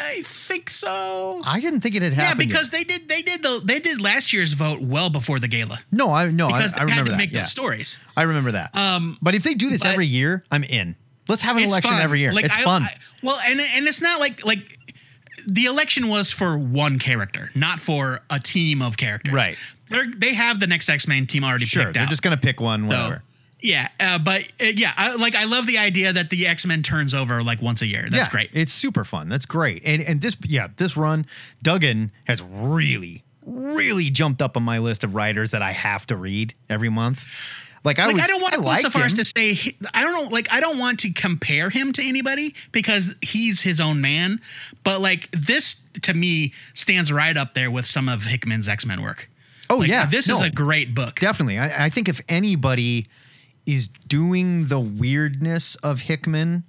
[0.00, 1.42] I think so.
[1.44, 2.42] I didn't think it had Yeah, happened.
[2.42, 2.48] yet.
[2.48, 5.78] because they did they did the they did last year's vote well before the gala
[5.92, 7.16] no, I no, I, because I they had remember to that.
[7.18, 7.40] make yeah.
[7.40, 7.98] those stories.
[8.16, 8.74] I remember that.
[8.74, 10.96] Um, but if they do this every year, I'm in.
[11.28, 12.02] Let's have an election fun.
[12.02, 12.32] every year.
[12.32, 12.82] Like, it's I- fun.
[12.82, 14.78] I- well, and and it's not like like
[15.46, 19.32] the election was for one character, not for a team of characters.
[19.34, 19.56] Right.
[19.88, 22.08] They're, they have the next X Men team already sure, picked they're out.
[22.10, 22.90] just gonna pick one.
[22.90, 23.22] So, Whatever.
[23.60, 26.82] Yeah, uh, but uh, yeah, I, like I love the idea that the X Men
[26.82, 28.02] turns over like once a year.
[28.02, 28.50] That's yeah, great.
[28.52, 29.28] It's super fun.
[29.28, 29.82] That's great.
[29.84, 31.26] And and this yeah, this run,
[31.62, 36.16] Duggan has really, really jumped up on my list of writers that I have to
[36.16, 37.26] read every month.
[37.84, 40.02] Like I like was, I don't want to go so far as to say I
[40.02, 44.00] don't know like I don't want to compare him to anybody because he's his own
[44.00, 44.40] man
[44.82, 49.30] but like this to me stands right up there with some of Hickman's X-Men work.
[49.70, 51.20] Oh Like, yeah, this is a great book.
[51.20, 51.58] Definitely.
[51.58, 53.06] I, I think if anybody
[53.68, 56.64] is doing the weirdness of Hickman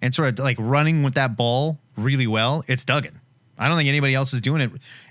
[0.00, 3.20] and sort of like running with that ball really well, it's Duggan.
[3.58, 4.70] I don't think anybody else is doing it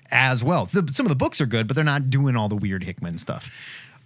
[0.10, 0.65] as well.
[0.65, 3.17] The, some of the books are good, but they're not doing all the weird Hickman
[3.17, 3.50] stuff.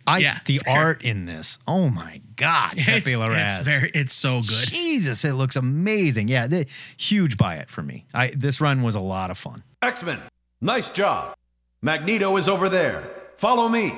[0.07, 0.77] I Yeah, the for sure.
[0.77, 1.59] art in this.
[1.67, 4.67] Oh my god, It's, Pepe it's very it's so good.
[4.67, 6.27] Jesus, it looks amazing.
[6.27, 6.65] Yeah, the,
[6.97, 8.05] huge buy it for me.
[8.13, 9.63] I this run was a lot of fun.
[9.81, 10.19] X Men.
[10.59, 11.35] Nice job.
[11.83, 13.09] Magneto is over there.
[13.37, 13.93] Follow me.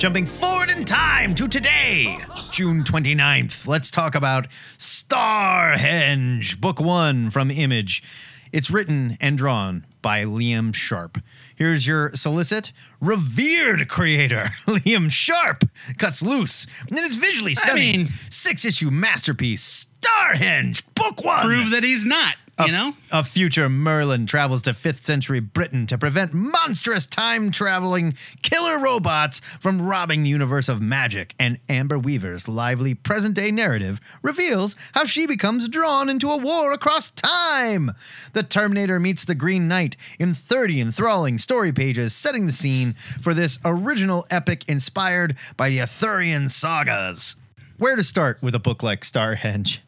[0.00, 2.16] Jumping forward in time to today,
[2.50, 8.02] June 29th, let's talk about Starhenge, book one from Image.
[8.50, 11.18] It's written and drawn by Liam Sharp.
[11.54, 12.72] Here's your solicit.
[12.98, 15.64] Revered creator Liam Sharp
[15.98, 21.42] cuts loose and his visually stunning mean- six issue masterpiece, Starhenge, book one.
[21.44, 22.34] Prove that he's not.
[22.58, 27.50] A- You know, A future Merlin travels to 5th century Britain to prevent monstrous time
[27.50, 31.34] traveling killer robots from robbing the universe of magic.
[31.38, 36.72] And Amber Weaver's lively present day narrative reveals how she becomes drawn into a war
[36.72, 37.92] across time.
[38.34, 43.32] The Terminator meets the Green Knight in 30 enthralling story pages, setting the scene for
[43.32, 47.36] this original epic inspired by the Arthurian sagas.
[47.78, 49.78] Where to start with a book like Starhenge?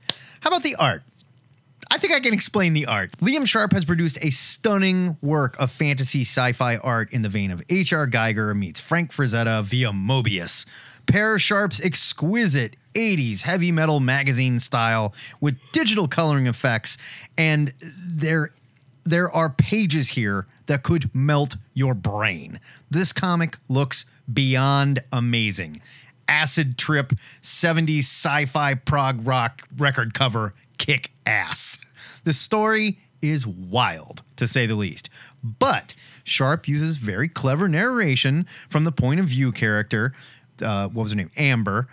[0.43, 1.05] How about the art?
[1.89, 3.13] I think I can explain the art.
[3.19, 7.53] Liam Sharp has produced a stunning work of fantasy sci fi art in the vein
[7.53, 8.09] of H.R.
[8.09, 10.67] Giger meets Frank Frazetta via Moebius.
[11.07, 16.99] Pair Sharp's exquisite 80s heavy metal magazine style with digital coloring effects,
[17.39, 18.53] and there,
[19.05, 22.59] there are pages here that could melt your brain.
[22.91, 25.81] This comic looks beyond amazing
[26.33, 31.79] acid trip 70s sci-fi prog rock record cover kick ass.
[32.25, 35.11] The story is wild to say the least.
[35.45, 40.15] But Sharp uses very clever narration from the point of view character
[40.63, 41.31] uh, what was her name?
[41.37, 41.89] Amber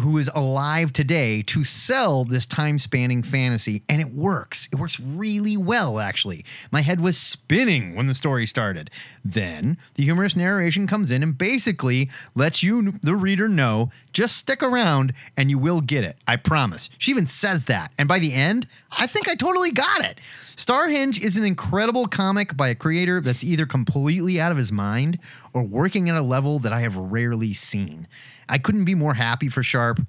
[0.00, 3.82] who is alive today to sell this time spanning fantasy.
[3.88, 4.68] And it works.
[4.72, 6.44] It works really well, actually.
[6.70, 8.90] My head was spinning when the story started.
[9.24, 14.62] Then the humorous narration comes in and basically lets you, the reader, know just stick
[14.62, 16.16] around and you will get it.
[16.26, 16.88] I promise.
[16.98, 17.92] She even says that.
[17.98, 18.66] And by the end,
[18.98, 20.20] I think I totally got it.
[20.56, 25.18] Starhenge is an incredible comic by a creator that's either completely out of his mind
[25.54, 28.08] or working at a level that I have rarely seen.
[28.48, 30.00] I couldn't be more happy for Sharp,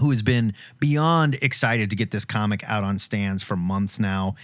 [0.00, 4.34] who has been beyond excited to get this comic out on stands for months now.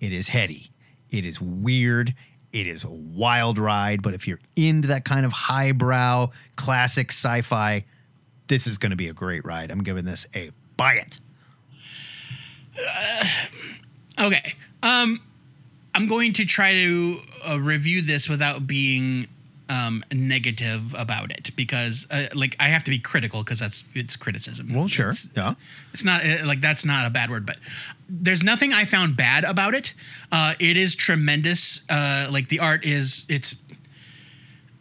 [0.00, 0.70] It is heady,
[1.10, 2.14] it is weird,
[2.52, 7.42] it is a wild ride, but if you're into that kind of highbrow classic sci
[7.42, 7.84] fi,
[8.48, 9.70] this is going to be a great ride.
[9.70, 11.20] I'm giving this a buy it.
[14.18, 14.54] Okay.
[14.82, 15.20] Um,
[15.94, 17.16] I'm going to try to
[17.48, 19.28] uh, review this without being
[19.70, 24.16] um, negative about it because, uh, like, I have to be critical because that's it's
[24.16, 24.74] criticism.
[24.74, 25.10] Well, sure.
[25.10, 25.54] It's, yeah.
[25.92, 27.56] it's not uh, like that's not a bad word, but
[28.08, 29.94] there's nothing I found bad about it.
[30.32, 31.82] Uh, it is tremendous.
[31.88, 33.56] Uh, like the art is it's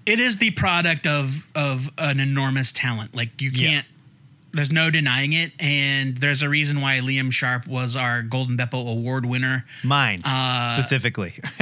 [0.06, 3.15] it is the product of of an enormous talent.
[3.15, 3.86] Like you can't.
[3.86, 3.99] Yeah.
[4.60, 8.91] There's no denying it, and there's a reason why Liam Sharp was our Golden Beppo
[8.91, 9.63] Award winner.
[9.86, 11.34] Mine Uh, specifically.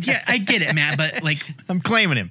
[0.00, 2.30] yeah, I get it, man, but like I'm claiming him.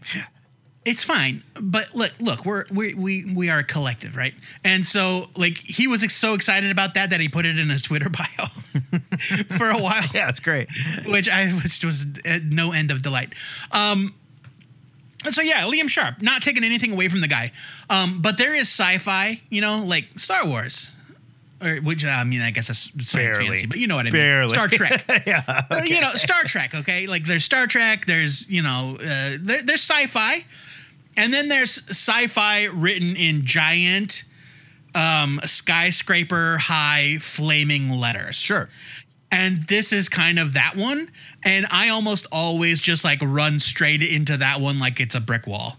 [0.85, 1.43] it's fine.
[1.53, 4.33] But look, look, we're we we we are a collective, right?
[4.63, 7.83] And so like he was so excited about that that he put it in his
[7.83, 8.47] Twitter bio
[9.57, 10.01] for a while.
[10.15, 10.67] Yeah, it's great.
[11.05, 13.33] which I which was uh, no end of delight.
[13.71, 14.15] Um,
[15.25, 17.51] and so yeah, Liam Sharp, not taking anything away from the guy,
[17.89, 20.91] um, but there is sci-fi, you know, like Star Wars,
[21.61, 23.45] or which I mean, I guess that's science Barely.
[23.47, 24.21] fantasy, but you know what I mean.
[24.21, 24.49] Barely.
[24.49, 25.03] Star Trek.
[25.25, 25.83] yeah.
[25.83, 26.75] You know, Star Trek.
[26.75, 28.05] Okay, like there's Star Trek.
[28.05, 30.45] There's you know, uh, there, there's sci-fi,
[31.17, 34.23] and then there's sci-fi written in giant
[34.95, 38.35] um, skyscraper high flaming letters.
[38.35, 38.69] Sure.
[39.35, 41.11] And this is kind of that one.
[41.43, 45.45] And I almost always just like run straight into that one like it's a brick
[45.45, 45.75] wall.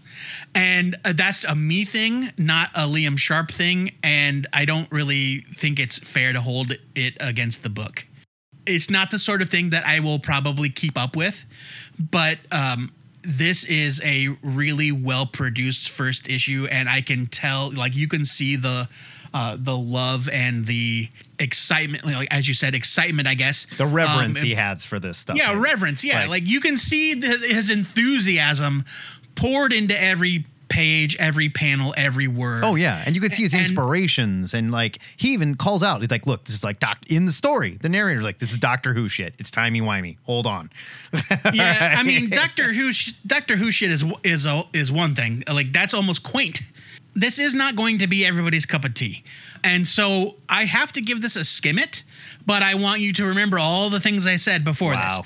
[0.53, 3.93] And uh, that's a me thing, not a Liam Sharp thing.
[4.03, 8.05] And I don't really think it's fair to hold it against the book.
[8.67, 11.43] It's not the sort of thing that I will probably keep up with,
[11.97, 12.93] but um,
[13.23, 16.67] this is a really well produced first issue.
[16.69, 18.87] And I can tell, like, you can see the.
[19.33, 21.09] Uh, the love and the
[21.39, 23.65] excitement, like as you said, excitement, I guess.
[23.77, 25.37] The reverence Um, he has for this stuff.
[25.37, 26.03] yeah, reverence.
[26.03, 28.85] Yeah, Like- like, you can see the, his enthusiasm
[29.35, 32.63] poured into every page, every panel, every word.
[32.63, 36.01] Oh yeah, and you can see his And- inspirations, and like he even calls out.
[36.01, 38.57] He's like, "Look, this is like doc in the story." The narrator's like, "This is
[38.57, 39.33] Doctor Who shit.
[39.39, 40.17] It's timey wimey.
[40.23, 40.69] Hold on."
[41.53, 41.95] yeah.
[41.97, 45.43] I mean, Doctor Who, sh- Doctor Who shit is is a, is one thing.
[45.49, 46.61] Like that's almost quaint.
[47.19, 49.23] This is not going to be everybody's cup of tea,
[49.63, 52.03] and so I have to give this a skim it.
[52.45, 55.23] But I want you to remember all the things I said before Wow.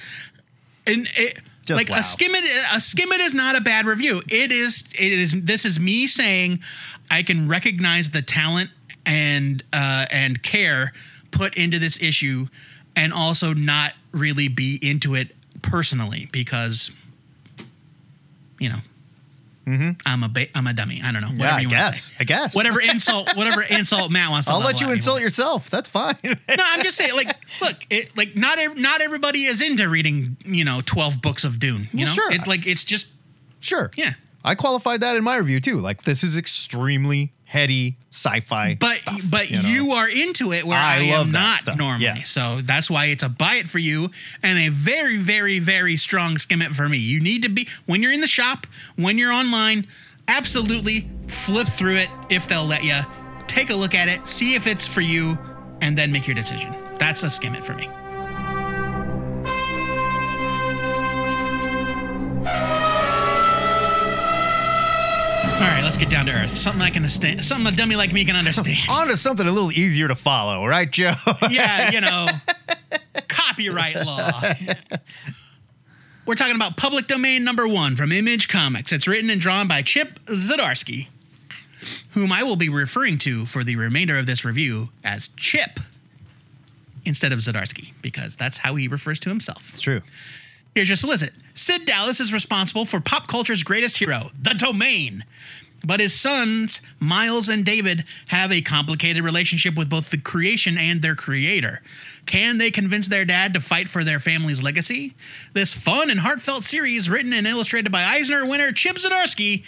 [0.85, 0.95] this.
[0.95, 1.99] And it, Just like wow.
[1.99, 4.21] a skim it, a skim it is not a bad review.
[4.29, 4.85] It is.
[4.93, 5.33] It is.
[5.43, 6.61] This is me saying
[7.11, 8.69] I can recognize the talent
[9.05, 10.93] and uh, and care
[11.31, 12.47] put into this issue
[12.95, 16.89] and also not really be into it personally because
[18.59, 18.79] you know
[19.67, 21.01] I'm a ba- I'm a dummy.
[21.03, 21.29] I don't know.
[21.29, 21.55] Whatever Mm-hmm.
[21.57, 22.03] I you want to guess.
[22.05, 22.13] say.
[22.19, 22.55] I guess.
[22.55, 24.53] Whatever insult, whatever insult Matt wants to.
[24.53, 25.23] I'll let you insult for.
[25.23, 25.69] yourself.
[25.69, 26.15] That's fine.
[26.23, 27.15] No, I'm just saying.
[27.15, 30.37] Like, look, it, like not ev- not everybody is into reading.
[30.45, 31.87] You know, twelve books of Dune.
[31.93, 32.31] You Well, know, sure.
[32.33, 33.07] it's like it's just
[33.59, 33.91] sure.
[33.95, 34.13] yeah.
[34.43, 35.77] I qualified that in my review too.
[35.77, 38.77] Like this is extremely heady sci-fi.
[38.79, 39.59] But stuff, but know?
[39.59, 42.05] you are into it where I I, am not normally.
[42.05, 42.23] yeah.
[42.23, 44.09] So that's why it's a buy it for you
[44.41, 46.97] and a very very very strong skim it for me.
[46.97, 49.85] You need to be when you're in the shop, when you're online,
[50.29, 52.99] absolutely flip through it if they'll let you.
[53.47, 55.37] Take a look at it, see if it's for you,
[55.81, 56.73] and then make your decision.
[56.99, 57.89] That's a skim it for me.
[65.91, 66.55] Let's get down to earth.
[66.55, 67.43] Something I can understand.
[67.43, 68.77] Something a dummy like me can understand.
[68.89, 71.15] on to something a little easier to follow, right, Joe?
[71.49, 72.27] yeah, you know,
[73.27, 74.41] copyright law.
[76.25, 78.93] We're talking about public domain number one from Image Comics.
[78.93, 81.09] It's written and drawn by Chip Zdarsky,
[82.11, 85.77] whom I will be referring to for the remainder of this review as Chip
[87.03, 89.67] instead of Zdarsky, because that's how he refers to himself.
[89.71, 90.01] it's true.
[90.73, 91.31] Here's your solicit.
[91.53, 95.25] Sid Dallas is responsible for pop culture's greatest hero, the domain.
[95.83, 101.01] But his sons, Miles and David, have a complicated relationship with both the creation and
[101.01, 101.81] their creator.
[102.25, 105.15] Can they convince their dad to fight for their family's legacy?
[105.53, 109.63] This fun and heartfelt series, written and illustrated by Eisner winner Chip Zdarsky,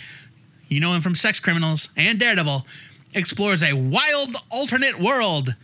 [0.68, 2.66] you know him from Sex Criminals and Daredevil,
[3.16, 5.56] explores a wild alternate world.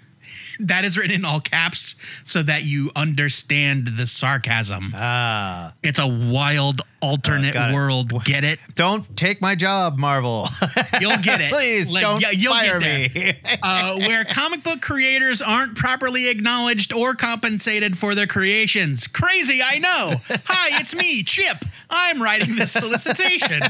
[0.60, 1.96] That is written in all caps
[2.26, 4.92] so that you understand the sarcasm.
[4.94, 7.74] Ah, It's a wild alternate it.
[7.74, 8.26] world.
[8.26, 8.60] Get it?
[8.76, 10.50] don't take my job, Marvel.
[11.00, 11.50] You'll get it.
[11.54, 13.34] Please Like, don't you'll fire get me.
[13.64, 19.08] Uh, where comic book creators aren't properly acknowledged or compensated for their creations.
[19.08, 20.16] Crazy, I know.
[20.46, 21.58] Hi, it's me, Chip.
[21.90, 23.62] I'm writing this solicitation.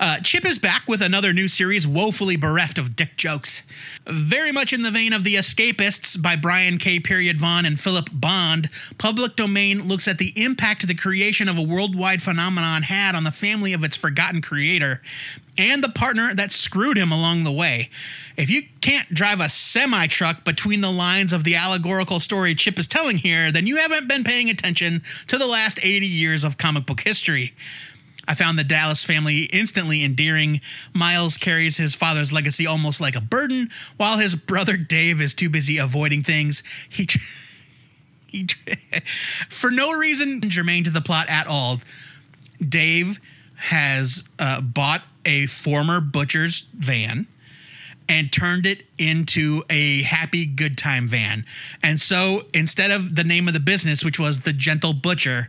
[0.00, 3.62] Uh, Chip is back with another new series, woefully bereft of dick jokes.
[4.06, 7.00] Very much in the vein of The Escapists by Brian K.
[7.00, 11.62] Period Vaughn and Philip Bond, Public Domain looks at the impact the creation of a
[11.62, 15.02] worldwide phenomenon had on the family of its forgotten creator
[15.58, 17.90] and the partner that screwed him along the way.
[18.36, 22.78] If you can't drive a semi truck between the lines of the allegorical story Chip
[22.78, 26.56] is telling here, then you haven't been paying attention to the last 80 years of
[26.56, 27.52] comic book history.
[28.28, 30.60] I found the Dallas family instantly endearing.
[30.92, 35.48] Miles carries his father's legacy almost like a burden, while his brother Dave is too
[35.48, 36.62] busy avoiding things.
[36.90, 37.18] He, tr-
[38.26, 38.58] he, tr-
[39.48, 41.80] for no reason germane to the plot at all.
[42.60, 43.18] Dave
[43.56, 47.26] has uh, bought a former butcher's van
[48.10, 51.44] and turned it into a happy good time van.
[51.82, 55.48] And so instead of the name of the business, which was the Gentle Butcher,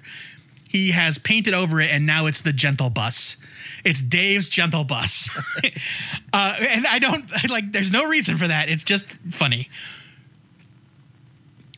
[0.69, 3.37] he has painted over it and now it's the Gentle Bus.
[3.83, 5.27] It's Dave's Gentle Bus.
[6.33, 8.69] uh, and I don't like, there's no reason for that.
[8.69, 9.67] It's just funny.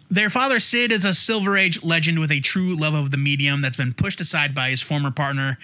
[0.10, 3.62] Their father, Sid, is a Silver Age legend with a true love of the medium
[3.62, 5.58] that's been pushed aside by his former partner.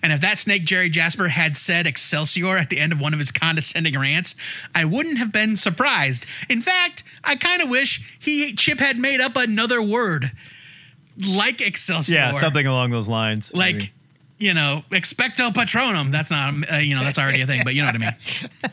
[0.00, 3.18] And if that snake, Jerry Jasper, had said Excelsior at the end of one of
[3.18, 4.36] his condescending rants,
[4.72, 6.26] I wouldn't have been surprised.
[6.48, 10.30] In fact, I kind of wish he Chip had made up another word
[11.26, 12.14] like Excelsior.
[12.14, 13.52] yeah, something along those lines.
[13.54, 13.92] like, maybe.
[14.38, 16.10] you know, expecto patronum.
[16.10, 18.14] That's not, uh, you know, that's already a thing, but you know what I mean.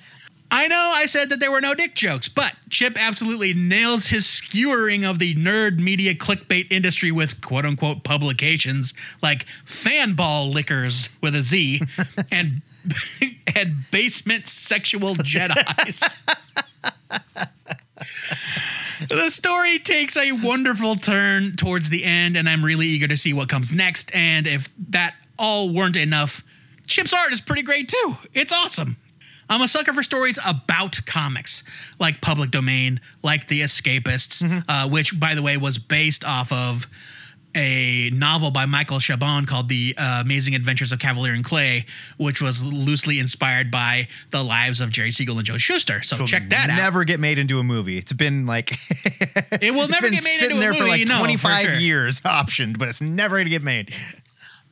[0.52, 4.26] I know I said that there were no dick jokes, but Chip absolutely nails his
[4.26, 11.36] skewering of the nerd media clickbait industry with quote unquote publications like Fanball Liquors with
[11.36, 11.82] a Z
[12.32, 12.62] and
[13.56, 16.16] and basement sexual Jedi's.
[19.10, 23.34] The story takes a wonderful turn towards the end, and I'm really eager to see
[23.34, 24.14] what comes next.
[24.14, 26.44] And if that all weren't enough,
[26.88, 28.18] Chip's art is pretty great too.
[28.34, 28.98] It's awesome.
[29.50, 31.64] I'm a sucker for stories about comics,
[32.00, 36.88] like Public Domain, like The Escapists, uh, which, by the way, was based off of
[37.56, 41.86] a novel by Michael Chabon called The uh, Amazing Adventures of Kavalier and Clay,
[42.18, 46.04] which was loosely inspired by the lives of Jerry Siegel and Joe Shuster.
[46.04, 46.78] So check that out.
[46.78, 47.98] Never get made into a movie.
[47.98, 48.72] It's been like
[49.62, 51.74] It will never get made into a there for movie, like no, for 25 sure.
[51.76, 53.94] years optioned, but it's never going to get made.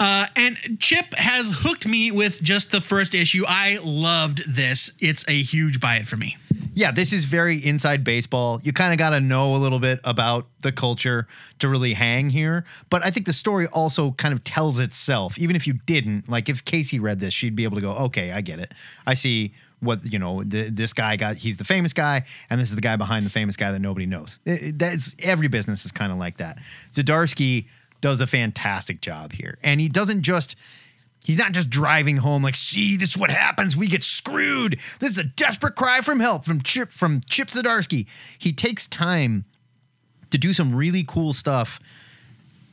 [0.04, 3.45] Uh, and Chip has hooked me with just the first issue.
[3.47, 4.91] I loved this.
[4.99, 6.36] It's a huge buy it for me.
[6.74, 8.60] Yeah, this is very inside baseball.
[8.64, 11.26] You kind of got to know a little bit about the culture
[11.60, 12.66] to really hang here.
[12.89, 15.38] But I think the story also kind of tells itself.
[15.39, 18.34] Even if you didn't, like if Casey read this, she'd be able to go, okay,
[18.34, 18.74] I get it.
[19.08, 22.70] I see what you know th- this guy got he's the famous guy and this
[22.70, 25.91] is the guy behind the famous guy that nobody knows it- that's every business is
[25.91, 26.58] kind of like that
[26.93, 27.66] Zdarsky
[28.04, 29.58] does a fantastic job here.
[29.64, 30.58] And he doesn't just
[31.24, 33.78] he's not just driving home like see this is what happens.
[33.78, 34.78] We get screwed.
[34.99, 38.06] This is a desperate cry from help from chip from chip Zdarsky
[38.38, 39.45] he takes time
[40.32, 41.80] to do some really cool stuff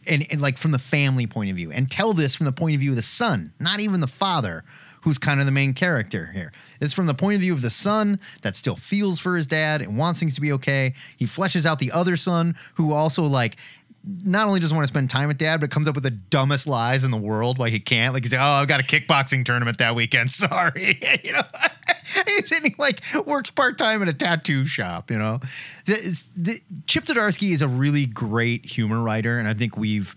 [0.04, 2.74] and, and like from the family point of view and tell this from the point
[2.74, 4.64] of view of the son not even the father
[5.02, 6.52] who's kind of the main character here.
[6.80, 9.80] It's from the point of view of the son that still feels for his dad
[9.80, 10.94] and wants things to be okay.
[11.16, 13.56] He fleshes out the other son who also like
[14.04, 16.66] not only doesn't want to spend time with dad, but comes up with the dumbest
[16.66, 18.14] lies in the world why he can't.
[18.14, 20.30] Like he's like, oh, I've got a kickboxing tournament that weekend.
[20.30, 20.98] Sorry.
[21.24, 21.42] you know,
[22.26, 25.10] he's and he like works part time at a tattoo shop.
[25.10, 25.40] You know,
[25.84, 30.16] the, the, Chip Zdarsky is a really great humor writer, and I think we've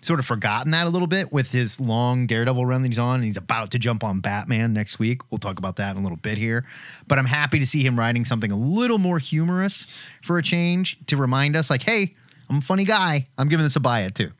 [0.00, 3.16] sort of forgotten that a little bit with his long Daredevil run that he's on,
[3.16, 5.20] and he's about to jump on Batman next week.
[5.30, 6.64] We'll talk about that in a little bit here.
[7.08, 9.86] But I'm happy to see him writing something a little more humorous
[10.22, 12.14] for a change to remind us, like, hey,
[12.50, 13.28] I'm a funny guy.
[13.36, 14.30] I'm giving this a buy it too.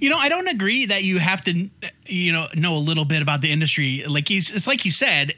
[0.00, 1.68] You know, I don't agree that you have to,
[2.06, 4.02] you know, know a little bit about the industry.
[4.08, 5.34] Like it's like you said,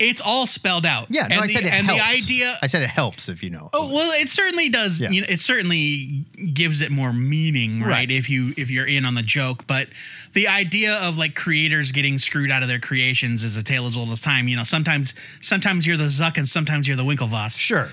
[0.00, 1.06] it's all spelled out.
[1.08, 2.02] Yeah, no, and I the, said it and helps.
[2.02, 2.52] the idea.
[2.62, 3.70] I said it helps if you know.
[3.72, 5.00] Oh well, it certainly does.
[5.00, 5.10] Yeah.
[5.10, 8.10] You know, it certainly gives it more meaning, right, Right.
[8.10, 9.86] If you if you're in on the joke, but
[10.32, 13.96] the idea of like creators getting screwed out of their creations is a tale as
[13.96, 14.48] old as time.
[14.48, 17.56] You know, sometimes sometimes you're the Zuck and sometimes you're the Winklevoss.
[17.56, 17.88] Sure.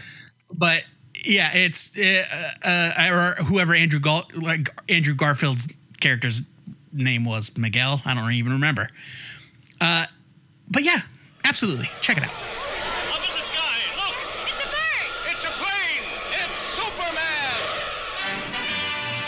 [0.52, 0.84] but
[1.26, 2.24] yeah, it's uh,
[2.64, 4.00] uh, or whoever Andrew
[4.36, 5.68] like Andrew Garfield's
[6.00, 6.42] character's
[6.94, 8.02] name was Miguel.
[8.06, 8.90] I don't even remember.
[9.80, 10.06] Uh,
[10.70, 11.02] but yeah,
[11.44, 12.57] absolutely, check it out.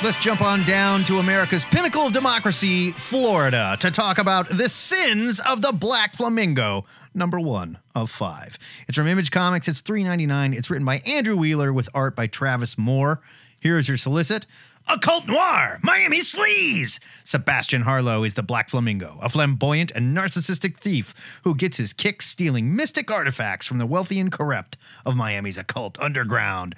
[0.02, 5.41] Let's jump on down to America's pinnacle of democracy, Florida, to talk about the sins
[5.41, 8.58] of the Black Flamingo, number one of five.
[8.88, 9.68] It's from Image Comics.
[9.68, 10.56] It's $3.99.
[10.56, 13.20] It's written by Andrew Wheeler with art by Travis Moore.
[13.60, 14.45] Here is your solicit.
[14.88, 17.02] Occult Noir, Miami Sleaze.
[17.26, 22.26] Sebastian Harlow is the Black Flamingo, a flamboyant and narcissistic thief who gets his kicks
[22.26, 26.74] stealing mystic artifacts from the wealthy and corrupt of Miami's occult underground.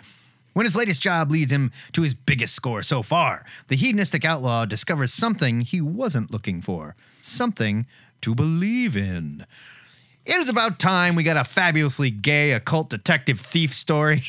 [0.53, 4.65] When his latest job leads him to his biggest score so far, the hedonistic outlaw
[4.65, 7.85] discovers something he wasn't looking for, something
[8.21, 9.45] to believe in.
[10.25, 14.23] It is about time we got a fabulously gay occult detective thief story.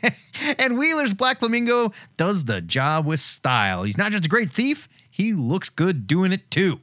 [0.58, 3.84] and Wheeler's Black Flamingo does the job with style.
[3.84, 6.80] He's not just a great thief, he looks good doing it too.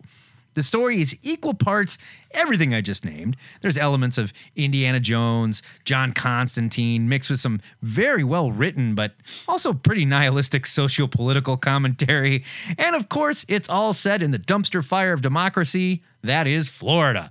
[0.58, 1.99] The story is equal parts
[2.32, 3.38] everything I just named.
[3.62, 9.14] There's elements of Indiana Jones, John Constantine, mixed with some very well written, but
[9.47, 12.43] also pretty nihilistic socio political commentary.
[12.76, 17.30] And of course, it's all set in the dumpster fire of democracy that is Florida.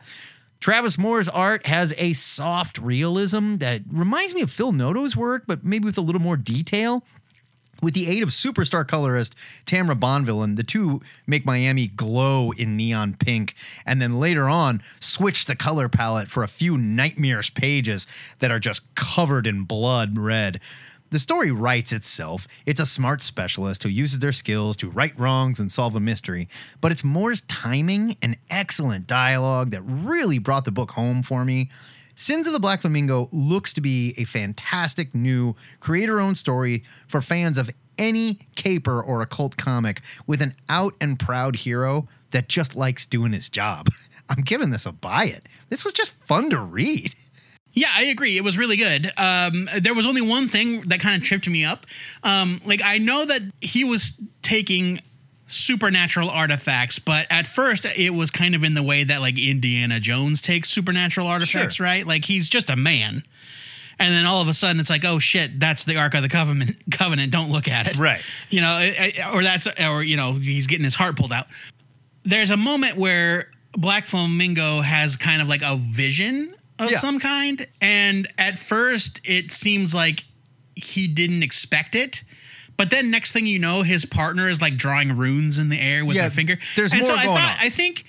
[0.60, 5.64] Travis Moore's art has a soft realism that reminds me of Phil Noto's work, but
[5.64, 7.04] maybe with a little more detail.
[7.82, 9.34] With the aid of superstar colorist
[9.66, 13.54] Tamra Bonvillain, the two make Miami glow in neon pink,
[13.84, 18.06] and then later on switch the color palette for a few nightmarish pages
[18.38, 20.60] that are just covered in blood red.
[21.10, 22.48] The story writes itself.
[22.64, 26.48] It's a smart specialist who uses their skills to right wrongs and solve a mystery,
[26.80, 31.70] but it's Moore's timing and excellent dialogue that really brought the book home for me.
[32.18, 37.20] Sins of the Black Flamingo looks to be a fantastic new creator owned story for
[37.20, 42.74] fans of any caper or occult comic with an out and proud hero that just
[42.74, 43.88] likes doing his job.
[44.30, 45.46] I'm giving this a buy it.
[45.68, 47.12] This was just fun to read.
[47.74, 48.38] Yeah, I agree.
[48.38, 49.12] It was really good.
[49.18, 51.84] Um, there was only one thing that kind of tripped me up.
[52.22, 55.02] Um, like I know that he was taking
[55.46, 60.00] supernatural artifacts, but at first it was kind of in the way that like Indiana
[60.00, 61.86] Jones takes supernatural artifacts, Sure.
[61.86, 62.06] right?
[62.06, 63.22] Like he's just a man.
[63.98, 66.28] And then all of a sudden it's like, oh shit, that's the Ark of the
[66.28, 66.76] Covenant.
[66.90, 67.32] Covenant.
[67.32, 67.96] Don't look at it.
[67.96, 68.20] Right.
[68.50, 71.46] You know, it- it- or that's, or you know, he's getting his heart pulled out.
[72.24, 76.98] There's a moment where Black Flamingo has kind of like a vision of Yeah.
[76.98, 80.24] some kind, and at first it seems like
[80.74, 82.22] he didn't expect it.
[82.76, 86.04] But then next thing you know, his partner is like drawing runes in the air
[86.04, 86.58] with Yeah, their finger.
[86.76, 87.66] there's and more so I going thought, on.
[87.66, 88.04] I think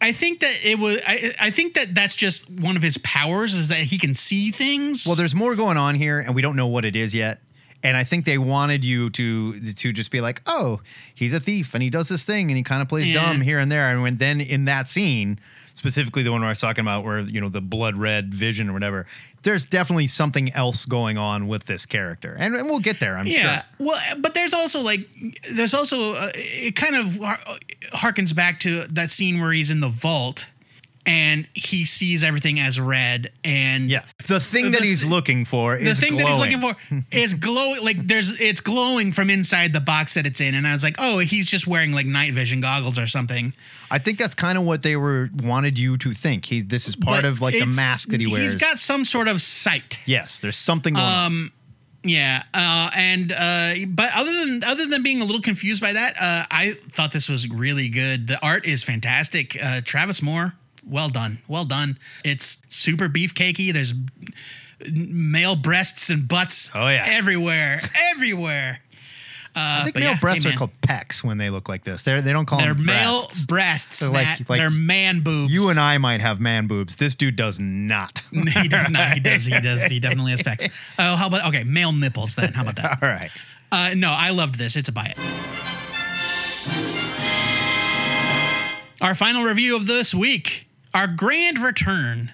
[0.00, 3.54] I think that it was I, I think that that's just one of his powers
[3.54, 5.06] is that he can see things.
[5.06, 7.40] Well, there's more going on here, and we don't know what it is yet.
[7.82, 10.80] And I think they wanted you to to just be like, oh,
[11.14, 13.22] he's a thief and he does this thing and he kind of plays Yeah.
[13.26, 13.88] dumb here and there.
[13.90, 15.38] And when then in that scene,
[15.76, 18.70] specifically the one where I was talking about where, you know, the blood red vision
[18.70, 19.06] or whatever,
[19.42, 22.34] there's definitely something else going on with this character.
[22.38, 23.62] And, and we'll get there, I'm yeah.
[23.76, 23.86] sure.
[23.86, 25.00] Well, but there's also like
[25.52, 27.40] there's also uh, it kind of har-
[27.92, 30.46] harkens back to that scene where he's in the vault
[31.06, 33.30] and he sees everything as red.
[33.44, 34.12] And Yes.
[34.26, 36.74] The thing that The he's looking for is the thing that he's looking for
[37.12, 37.82] is glowing.
[37.84, 40.54] Like there's, it's glowing from inside the box that it's in.
[40.54, 43.54] And I was like, oh, he's just wearing like night vision goggles or something.
[43.90, 46.44] I think that's kind of what they were wanted you to think.
[46.46, 48.42] He this is part But of like the mask that he wears.
[48.42, 50.00] He's got some sort of sight.
[50.06, 51.50] yes, there's something going on.
[52.02, 56.14] Yeah, uh, and uh, but other than other than being a little confused by that,
[56.20, 58.28] uh, I thought this was really good.
[58.28, 59.56] The art is fantastic.
[59.60, 60.52] Uh, Travis Moore,
[60.88, 61.98] well done, well done.
[62.24, 63.72] It's super beefcakey.
[63.72, 63.92] There's
[64.90, 66.70] male breasts and butts.
[66.74, 67.04] Oh, yeah.
[67.08, 67.80] everywhere,
[68.12, 68.80] everywhere.
[69.58, 71.82] Uh, I think but male yeah, breasts hey, are called pecs when they look like
[71.82, 72.02] this.
[72.02, 73.46] They're, they don't call They're them male breasts.
[73.46, 74.50] breasts, They're like- Matt.
[74.50, 75.50] like- They're man boobs.
[75.50, 76.96] You and I might have man boobs.
[76.96, 78.20] This dude does not.
[78.30, 79.12] he does not.
[79.12, 79.46] He does.
[79.46, 79.84] He does.
[79.84, 80.64] He definitely has specs.
[80.98, 81.64] Oh, how about okay?
[81.64, 82.34] Male nipples.
[82.34, 82.98] Then how about that?
[83.02, 83.30] All right.
[83.72, 84.76] Uh, no, I loved this.
[84.76, 85.16] It's a buy it.
[89.00, 90.65] Our final review of this week,
[90.96, 92.32] our grand return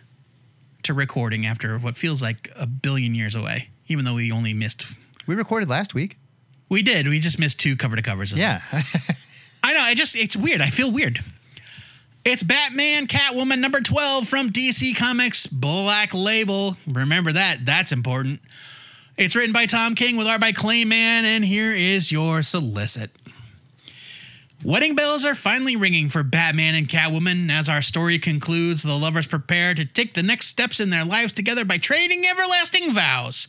[0.85, 4.87] to recording after what feels like a billion years away, even though we only missed.
[5.27, 6.17] We recorded last week.
[6.69, 7.09] We did.
[7.09, 8.33] We just missed two cover to covers.
[8.33, 8.63] Yeah.
[9.65, 9.81] I know.
[9.81, 10.61] I just it's weird.
[10.61, 11.19] I feel weird.
[12.25, 16.77] It's Batman Catwoman number 12 from DC Comics Black Label.
[16.87, 17.57] Remember that.
[17.65, 18.41] That's important.
[19.17, 23.11] It's written by Tom King with art by Clay Mann, and here is your solicit.
[24.65, 27.51] Wedding bells are finally ringing for Batman and Catwoman.
[27.51, 31.33] As our story concludes, the lovers prepare to take the next steps in their lives
[31.33, 33.49] together by trading everlasting vows.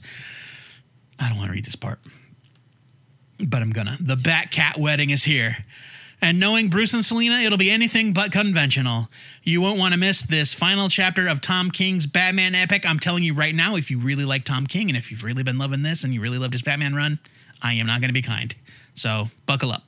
[1.20, 1.99] I don't want to read this part
[3.47, 3.97] but I'm gonna.
[3.99, 5.57] The Bat Cat wedding is here.
[6.22, 9.09] And knowing Bruce and Selina, it'll be anything but conventional.
[9.43, 12.86] You won't want to miss this final chapter of Tom King's Batman epic.
[12.88, 15.43] I'm telling you right now, if you really like Tom King and if you've really
[15.43, 17.20] been loving this and you really loved his Batman run,
[17.61, 18.55] I am not going to be kind.
[18.93, 19.84] So buckle up.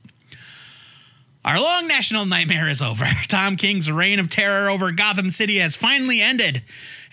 [1.45, 3.05] Our long national nightmare is over.
[3.27, 6.63] Tom King's reign of terror over Gotham City has finally ended.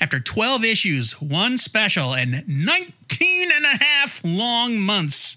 [0.01, 5.37] After 12 issues, one special, and 19 and a half long months,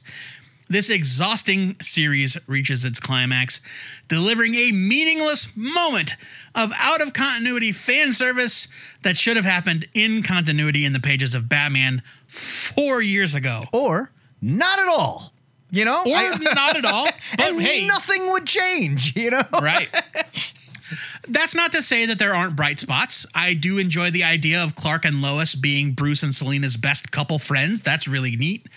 [0.70, 3.60] this exhausting series reaches its climax,
[4.08, 6.16] delivering a meaningless moment
[6.56, 8.70] of out of continuity fan service
[9.04, 13.66] that should have happened in continuity in the pages of Batman four years ago.
[13.74, 15.34] or not at all.
[15.72, 16.02] You know?
[16.02, 17.08] Or I- not at all.
[17.38, 19.44] But and hey, nothing would change, you know?
[19.62, 19.90] right.
[21.28, 23.26] That's not to say that there aren't bright spots.
[23.34, 27.40] I do enjoy the idea of Clark and Lois being Bruce and Selina's best couple
[27.40, 27.82] friends.
[27.82, 28.68] That's really neat.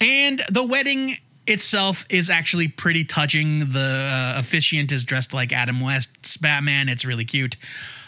[0.00, 1.16] And the wedding
[1.46, 3.60] itself is actually pretty touching.
[3.72, 6.88] The uh, officiant is dressed like Adam West's Batman.
[6.88, 7.56] It's really cute.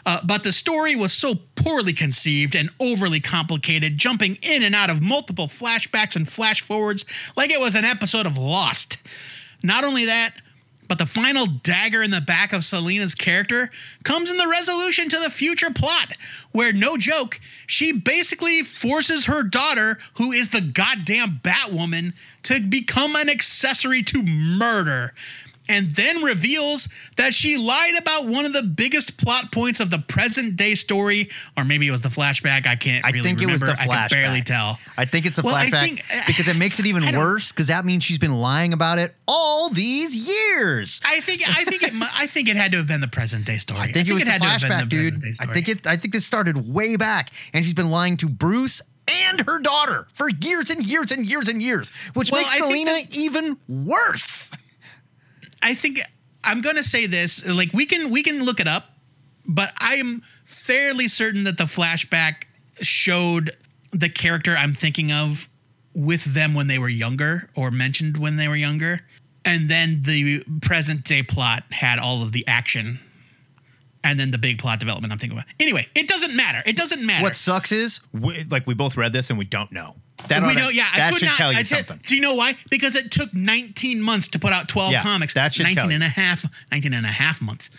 [0.06, 4.90] Uh, but the story was so poorly conceived and overly complicated, jumping in and out
[4.90, 7.04] of multiple flashbacks and flash forwards
[7.36, 8.98] like it was an episode of Lost.
[9.62, 10.32] Not only that,
[10.90, 13.70] but the final dagger in the back of Selina's character
[14.02, 16.16] comes in the resolution to the future plot,
[16.50, 17.38] where no joke,
[17.68, 24.24] she basically forces her daughter, who is the goddamn Batwoman, to become an accessory to
[24.24, 25.14] murder.
[25.70, 30.00] And then reveals that she lied about one of the biggest plot points of the
[30.00, 32.66] present day story, or maybe it was the flashback.
[32.66, 33.42] I can't I think remember.
[33.44, 33.88] it was the flashback.
[33.88, 34.78] I can barely tell.
[34.98, 37.68] I think it's a Well, I flashback think- because it makes it even worse because
[37.68, 41.00] that means she's been lying about it all these years.
[41.04, 43.56] I think I think it I think it had to have been the present day
[43.58, 43.78] story.
[43.80, 45.04] I think it was the had to have been the dude.
[45.14, 45.54] present day I story.
[45.54, 45.86] think it.
[45.86, 50.06] I think this started way back, and she's been lying to Bruce and her daughter
[50.14, 53.56] for years and years and years and years, which Well, makes I Selina that- even
[53.68, 54.50] worse.
[55.62, 56.00] I think
[56.44, 57.46] I'm gonna say this.
[57.46, 58.84] Like we can we can look it up,
[59.46, 62.44] but I am fairly certain that the flashback
[62.80, 63.56] showed
[63.92, 65.48] the character I'm thinking of
[65.94, 69.00] with them when they were younger or mentioned when they were younger.
[69.44, 73.00] And then the present day plot had all of the action.
[74.02, 75.48] And then the big plot development I'm thinking about.
[75.58, 76.62] Anyway, it doesn't matter.
[76.64, 77.22] It doesn't matter.
[77.22, 79.96] What sucks is, we, like, we both read this and we don't know.
[80.28, 80.74] That we don't.
[80.74, 81.98] Yeah, I that could should not, tell you I something.
[82.02, 82.56] Do you know why?
[82.70, 85.34] Because it took 19 months to put out 12 Yeah, comics.
[85.34, 86.06] that should 19 tell and you.
[86.06, 87.70] a half, 19 and a half months.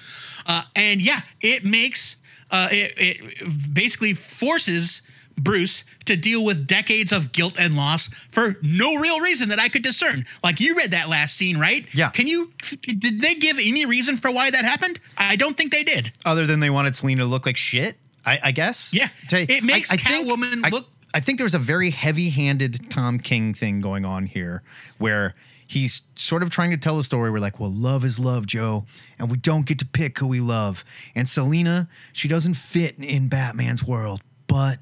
[0.45, 2.17] Uh, and yeah, it makes
[2.49, 5.01] uh, it, it basically forces
[5.37, 9.69] Bruce to deal with decades of guilt and loss for no real reason that I
[9.69, 10.25] could discern.
[10.43, 11.87] Like you read that last scene, right?
[11.93, 12.09] Yeah.
[12.09, 12.51] Can you?
[12.81, 14.99] Did they give any reason for why that happened?
[15.17, 16.11] I don't think they did.
[16.25, 18.93] Other than they wanted Selina to look like shit, I, I guess.
[18.93, 19.07] Yeah.
[19.29, 23.53] To- It makes I, I Catwoman look- I think there's a very heavy-handed Tom King
[23.53, 24.63] thing going on here,
[24.97, 25.35] where
[25.67, 27.31] he's sort of trying to tell a story.
[27.31, 28.85] We're like, well, love is love, Joe,
[29.19, 30.85] and we don't get to pick who we love.
[31.15, 34.79] And Selina, she doesn't fit in Batman's world, but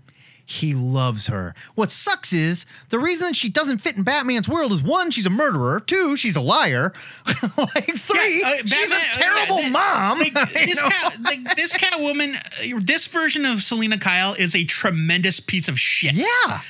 [0.52, 1.54] He loves her.
[1.76, 5.30] What sucks is the reason she doesn't fit in Batman's world is one, she's a
[5.30, 5.80] murderer.
[5.80, 6.92] Two, she's a liar.
[7.58, 10.20] like three, Yeah, uh, she's Batman- a terrible uh, mom.
[10.54, 12.36] This, cat, like, this Catwoman,
[12.76, 16.14] uh, this version of Selina Kyle is a tremendous piece of shit.
[16.14, 16.62] yeah.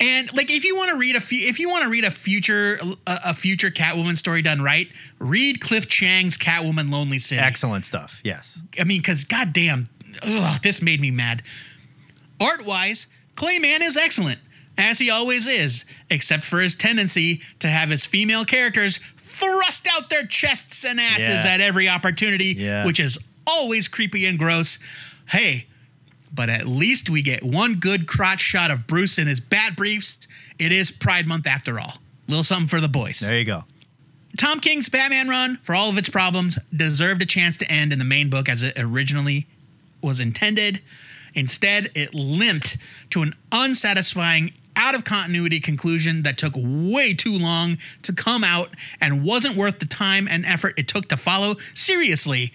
[0.00, 2.10] And like, if you want to read a few, if you want to read a
[2.10, 7.42] future, a, a future Catwoman story done right, read Cliff Chiang's Catwoman: Lonely City.
[7.42, 8.18] Excellent stuff.
[8.24, 8.58] Yes.
[8.78, 9.84] I mean, because goddamn,
[10.22, 11.42] ugh, this made me mad.
[12.40, 14.38] Art wise, Clay Mann is excellent,
[14.78, 20.10] as he always is, except for his tendency to have his female characters thrust out
[20.10, 21.52] their chests and asses Yeah.
[21.54, 22.84] at every opportunity, Yeah.
[22.84, 24.78] which is always creepy and gross.
[25.28, 25.66] Hey,
[26.32, 30.26] but at least we get one good crotch shot of Bruce in his bat briefs.
[30.58, 32.00] It is Pride Month after all.
[32.28, 33.20] Little something for the boys.
[33.20, 33.64] There you go.
[34.38, 37.98] Tom King's Batman run, for all of its problems, deserved a chance to end in
[37.98, 39.46] the main book as it originally
[40.00, 40.80] was intended.
[41.34, 42.76] Instead, it limped
[43.10, 48.68] to an unsatisfying, out of continuity conclusion that took way too long to come out
[49.00, 52.52] and wasn't worth the time and effort it took to follow seriously.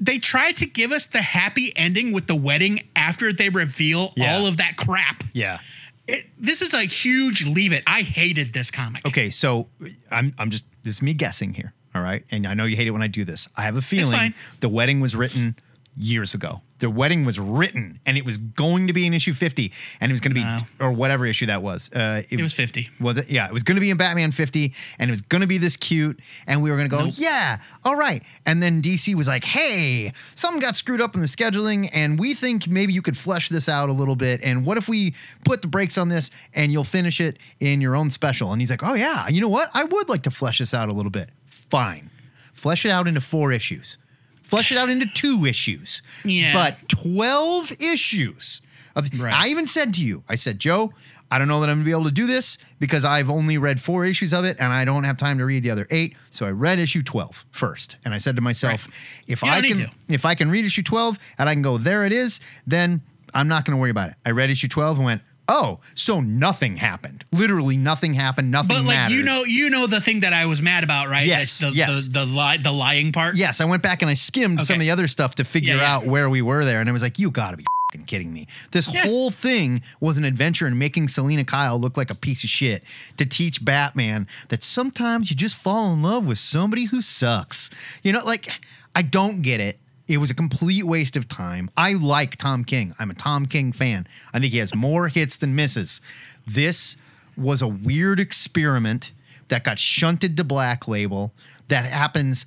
[0.00, 4.34] They tried to give us the happy ending with the wedding after they reveal Yeah.
[4.36, 5.24] all of that crap.
[5.32, 5.58] Yeah.
[6.06, 7.82] It, this is a huge leave it.
[7.86, 9.06] I hated this comic.
[9.06, 9.68] Okay, so
[10.10, 11.72] I'm I'm just this is me guessing here.
[11.94, 13.48] All right, and I know you hate it when I do this.
[13.56, 15.56] I have a feeling the wedding was written
[15.96, 16.60] years ago.
[16.84, 19.72] The wedding was written, and it was going to be in issue fifty,
[20.02, 20.58] and it was going to be No.
[20.80, 21.90] or whatever issue that was.
[21.90, 22.90] Uh, It was 50.
[23.00, 23.30] Was it?
[23.30, 25.56] Yeah, it was going to be in Batman 50 and it was going to be
[25.56, 26.20] this cute.
[26.46, 27.14] And we were going to go, Nope.
[27.16, 27.56] yeah,
[27.86, 28.22] all right.
[28.44, 32.34] And then DC was like, hey, something got screwed up in the scheduling and we
[32.34, 34.42] think maybe you could flesh this out a little bit.
[34.42, 35.14] And what if we
[35.46, 38.52] put the brakes on this and you'll finish it in your own special?
[38.52, 39.70] And he's like, oh, yeah, you know what?
[39.72, 41.30] I would like to flesh this out a little bit.
[41.48, 42.10] Fine.
[42.52, 43.96] Flesh it out into four issues.
[44.44, 46.02] Flesh it out into two issues.
[46.24, 46.52] Yeah.
[46.52, 48.60] But 12 issues.
[48.96, 49.32] Of, Right.
[49.34, 50.92] I even said to you, I said, Joe,
[51.30, 53.80] I don't know that I'm gonna be able to do this because I've only read
[53.80, 56.16] four issues of it and I don't have time to read the other eight.
[56.30, 57.96] So I read issue 12 first.
[58.04, 58.94] And I said to myself, Right.
[59.26, 62.04] if You I can if I can read issue 12 and I can go, there
[62.04, 62.38] it is,
[62.68, 63.00] then
[63.32, 64.16] I'm not gonna worry about it.
[64.24, 67.24] I read issue 12 and went, Oh, so nothing happened.
[67.30, 68.50] Literally nothing happened.
[68.50, 71.26] Nothing But like you know, you know the thing that I was mad about, right?
[71.26, 72.06] Yes, the, yes.
[72.06, 73.36] The the, li- the lying part.
[73.36, 75.80] Yes, I went back and I skimmed some of the other stuff to figure Yeah,
[75.82, 75.94] yeah.
[75.96, 78.32] out where we were there, and I was like, "You got to be fing kidding
[78.32, 79.02] me!" This Yeah.
[79.02, 82.82] whole thing was an adventure in making Selina Kyle look like a piece of shit
[83.18, 87.68] to teach Batman that sometimes you just fall in love with somebody who sucks.
[88.02, 88.48] You know, like
[88.96, 89.78] I don't get it.
[90.06, 91.70] It was a complete waste of time.
[91.76, 92.94] I like Tom King.
[92.98, 94.06] I'm a Tom King fan.
[94.34, 96.00] I think he has more hits than misses.
[96.46, 96.96] This
[97.36, 99.12] was a weird experiment
[99.48, 101.32] that got shunted to Black Label
[101.68, 102.44] that happens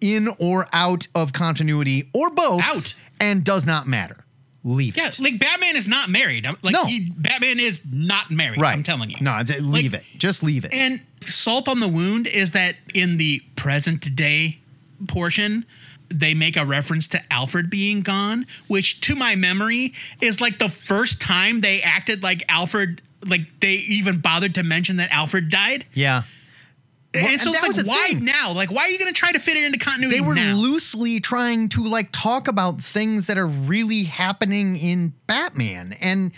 [0.00, 2.94] in or out of continuity or both Out.
[3.18, 4.24] and does not matter.
[4.62, 5.18] Leave Yeah, it.
[5.18, 6.46] like Batman is not married.
[6.62, 6.84] Like No.
[6.86, 8.60] he, Batman is not married.
[8.60, 8.72] Right.
[8.72, 9.16] I'm telling you.
[9.20, 10.04] No, leave it.
[10.16, 10.72] Just leave it.
[10.72, 14.60] And salt on the wound is that in the present day
[15.06, 15.66] portion,
[16.18, 20.68] they make a reference to Alfred being gone, which to my memory is like the
[20.68, 25.86] first time they acted like Alfred, like they even bothered to mention that Alfred died.
[25.92, 26.22] yeah.
[27.16, 28.24] Well, and so and it's like, why thing.
[28.24, 28.52] now?
[28.52, 30.56] Like, why are you going to try to fit it into continuity They were now?
[30.56, 35.92] loosely trying to like talk about things that are really happening in Batman.
[36.00, 36.32] And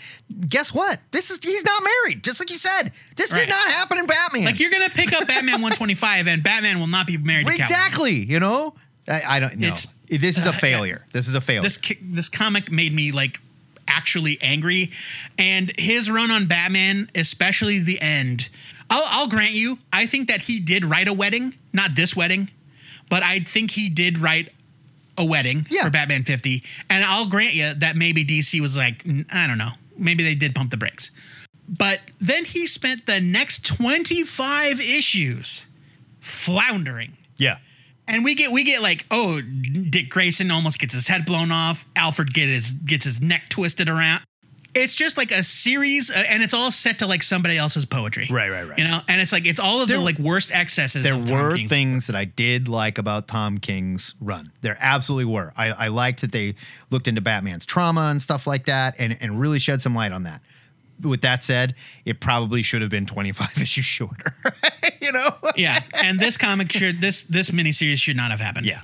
[0.47, 0.99] guess what?
[1.09, 2.91] This is he's not married, just like you said.
[3.15, 3.39] This Right.
[3.39, 4.45] did not happen in Batman.
[4.45, 8.13] like, you're going to pick up Batman 125 and Batman will not be married exactly,
[8.23, 8.75] you know?
[9.07, 9.67] I, I don't know.
[9.67, 11.05] It's- this is a uh, failure.
[11.11, 11.63] This is a failure.
[11.63, 13.41] this this comic made me like
[13.89, 14.91] actually angry
[15.37, 18.49] and his run on batman especially the end
[18.89, 22.49] I'll, I'll grant you i think that he did write a wedding not this wedding
[23.09, 24.51] but i think he did write
[25.17, 25.83] a wedding Yeah.
[25.85, 29.71] for batman 50 and i'll grant you that maybe dc was like i don't know
[29.97, 31.09] maybe they did pump the brakes
[31.69, 35.65] but then he spent the next 25 issues
[36.19, 37.57] floundering yeah.
[38.07, 41.85] And we get we get like oh Dick Grayson almost gets his head blown off.
[41.95, 44.21] Alfred get his gets his neck twisted around.
[44.75, 48.27] It's just like a series, uh, and it's all set to like somebody else's poetry.
[48.29, 48.77] Right, right, right.
[48.77, 51.03] You know, and it's like it's all of There- the like worst excesses.
[51.03, 51.67] There of Tom were King.
[51.67, 54.51] things that I did like about Tom King's run.
[54.61, 55.51] There absolutely were.
[55.57, 56.53] I, I liked that they
[56.91, 60.23] looked into Batman's trauma and stuff like that and, and really shed some light on
[60.23, 60.41] that.
[61.01, 61.75] With that said,
[62.05, 64.33] it probably should have been 25 issues shorter.
[65.01, 65.35] you know?
[65.55, 68.67] Yeah, and this comic should this this miniseries should not have happened.
[68.67, 68.81] Yeah.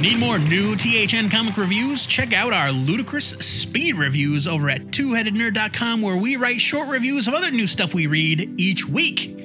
[0.00, 2.04] Need more new THN comic reviews?
[2.04, 7.32] Check out our ludicrous speed reviews over at twoheadednerd.com where we write short reviews of
[7.32, 9.42] other new stuff we read each week.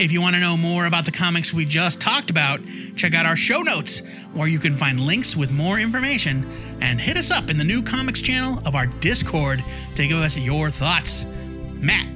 [0.00, 2.58] If you want to know more about the comics we just talked about,
[2.96, 4.00] check out our show notes,
[4.32, 7.82] where you can find links with more information, and hit us up in the new
[7.82, 9.62] comics channel of our Discord
[9.96, 11.26] to give us your thoughts.
[11.74, 12.06] Matt,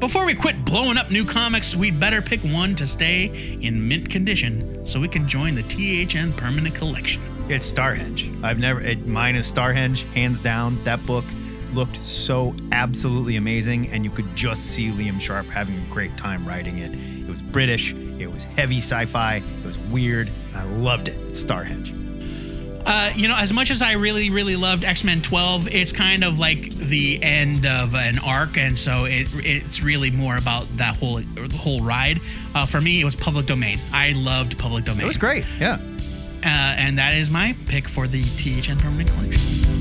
[0.00, 4.08] before we quit blowing up new comics, we'd better pick one to stay in mint
[4.08, 7.20] condition so we can join the THN permanent collection.
[7.50, 8.42] It's Starhenge.
[8.42, 8.80] I've never.
[8.80, 10.82] It, mine is Starhenge, hands down.
[10.84, 11.26] That book
[11.74, 16.48] looked so absolutely amazing, and you could just see Liam Sharp having a great time
[16.48, 17.15] writing it.
[17.26, 17.92] It was British.
[18.18, 19.36] It was heavy sci-fi.
[19.36, 20.30] It was weird.
[20.54, 21.16] I loved it.
[21.28, 21.92] It's Starhenge.
[22.88, 26.22] Uh, you know, as much as I really, really loved X Men 12, it's kind
[26.22, 30.94] of like the end of an arc, and so it it's really more about that
[30.94, 32.20] whole the whole ride.
[32.54, 33.80] Uh, for me, it was Public Domain.
[33.92, 35.02] I loved Public Domain.
[35.02, 35.44] It was great.
[35.58, 35.80] Yeah.
[36.44, 39.75] uh, and that is my pick for the THN Permanent Collection.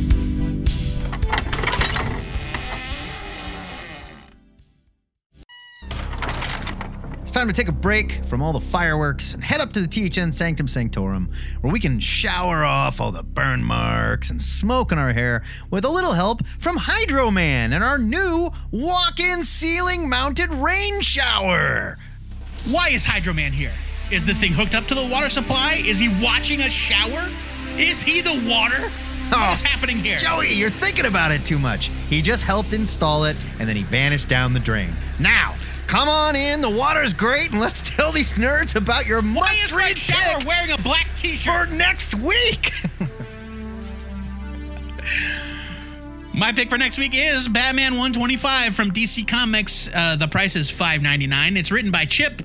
[7.46, 10.32] Time to take a break from all the fireworks and head up to the THN
[10.34, 11.30] Sanctum Sanctorum,
[11.62, 15.86] where we can shower off all the burn marks and smoke in our hair with
[15.86, 21.98] a little help from Hydro Man and our new walk in ceiling mounted rain shower.
[22.72, 23.74] Why is Hydro Man here?
[24.12, 25.80] Is this thing hooked up to the water supply?
[25.86, 27.30] Is he watching us shower?
[27.78, 28.90] Is he the water?
[29.32, 30.18] Oh, What is happening here?
[30.18, 31.92] Joey, you're thinking about it too much.
[32.10, 34.90] He just helped install it and then he vanished down the drain.
[35.20, 35.54] Now,
[35.88, 36.62] come on in.
[36.62, 40.40] The water's great, and let's tell these nerds about your Why is Red must-read Shower
[40.40, 41.70] pick wearing a black t-shirt?
[41.70, 42.72] for next week.
[46.34, 49.90] My pick for next week is Batman 125 from DC Comics.
[49.94, 51.56] Uh, the price is $5.99.
[51.56, 52.42] It's written by Chip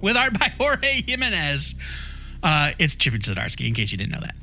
[0.00, 1.74] with art by Jorge Jimenez.
[2.42, 4.34] Uh, it's Chip and Zdarsky, in case you didn't know that.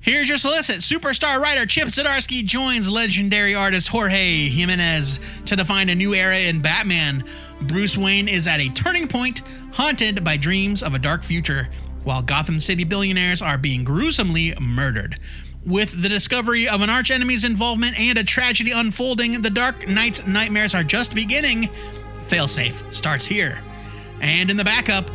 [0.00, 0.76] Here's your solicit.
[0.76, 6.60] Superstar writer Chip Zdarsky joins legendary artist Jorge Jimenez to define a new era in
[6.60, 7.24] Batman.
[7.62, 9.42] Bruce Wayne is at a turning point,
[9.72, 11.68] haunted by dreams of a dark future,
[12.04, 15.18] while Gotham City billionaires are being gruesomely murdered.
[15.66, 20.74] With the discovery of an archenemy's involvement and a tragedy unfolding, the Dark Knight's nightmares
[20.74, 21.68] are just beginning.
[22.20, 23.60] Failsafe starts here.
[24.20, 25.10] And in the backup,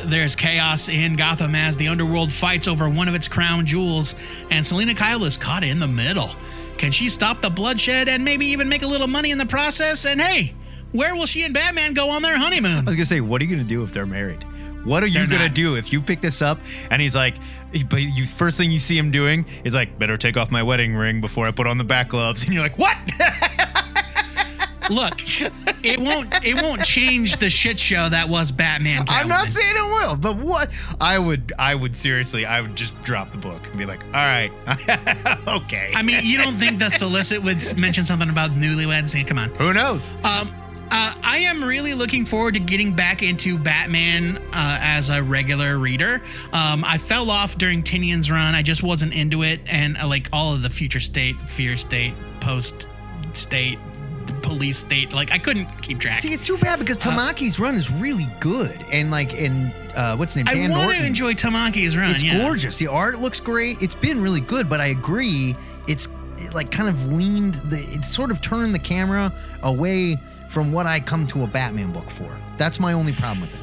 [0.00, 4.14] there's chaos in Gotham as the underworld fights over one of its crown jewels,
[4.50, 6.30] and Selina Kyle is caught in the middle.
[6.76, 10.04] Can she stop the bloodshed and maybe even make a little money in the process?
[10.04, 10.54] And hey,
[10.96, 12.78] where will she and Batman go on their honeymoon?
[12.78, 14.42] I was gonna say, what are you gonna do if they're married?
[14.84, 15.54] What are you They're gonna not.
[15.54, 16.60] do if you pick this up
[16.92, 17.34] and he's like,
[17.90, 20.94] but you first thing you see him doing is like, better take off my wedding
[20.94, 22.96] ring before I put on the back gloves, and you're like, what?
[24.88, 25.20] Look,
[25.84, 29.04] it won't it won't change the shit show that was Batman.
[29.08, 29.50] I'm not Catwoman.
[29.50, 30.70] saying it will, but what?
[31.00, 34.12] I would, I would seriously, I would just drop the book and be like, all
[34.12, 34.52] right,
[35.48, 35.90] okay.
[35.92, 39.12] I mean, you don't think the solicit would s- mention something about newlyweds?
[39.18, 39.48] And come on.
[39.56, 40.12] who knows?
[40.22, 40.54] Um,
[40.90, 45.78] uh, I am really looking forward to getting back into Batman uh, as a regular
[45.78, 46.22] reader.
[46.52, 48.54] Um, I fell off during Tynion's run.
[48.54, 52.14] I just wasn't into it, and uh, like all of the future state, fear state,
[52.40, 52.88] post
[53.32, 53.78] state,
[54.42, 56.20] police state, like I couldn't keep track.
[56.20, 60.34] See, it's too bad because Tamaki's run is really good, and like, in uh, what's
[60.34, 60.48] his name?
[60.48, 61.00] I Dan want Norton.
[61.00, 62.10] to enjoy Tamaki's run.
[62.10, 62.42] It's yeah.
[62.42, 62.76] gorgeous.
[62.76, 63.82] The art looks great.
[63.82, 65.56] It's been really good, but I agree.
[65.88, 67.78] It's it, like kind of leaned the.
[67.90, 69.32] It's sort of turned the camera
[69.62, 70.16] away
[70.48, 72.36] from what I come to a Batman book for.
[72.56, 73.60] That's my only problem with it.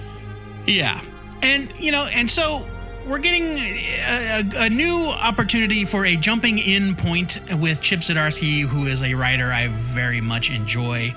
[0.71, 1.01] Yeah.
[1.41, 2.65] And, you know, and so
[3.07, 8.61] we're getting a, a, a new opportunity for a jumping in point with Chip Zdarsky,
[8.61, 11.13] who is a writer I very much enjoy.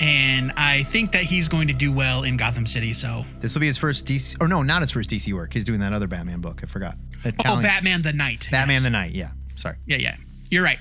[0.00, 2.92] And I think that he's going to do well in Gotham City.
[2.92, 5.52] So, This will be his first DC, or no, not his first DC work.
[5.52, 6.60] He's doing that other Batman book.
[6.62, 6.96] I forgot.
[7.24, 8.48] oh, Batman the Knight.
[8.50, 8.82] Batman Yes.
[8.82, 9.12] the Knight.
[9.12, 9.76] Yeah, sorry.
[9.86, 10.16] Yeah, yeah.
[10.50, 10.78] You're right.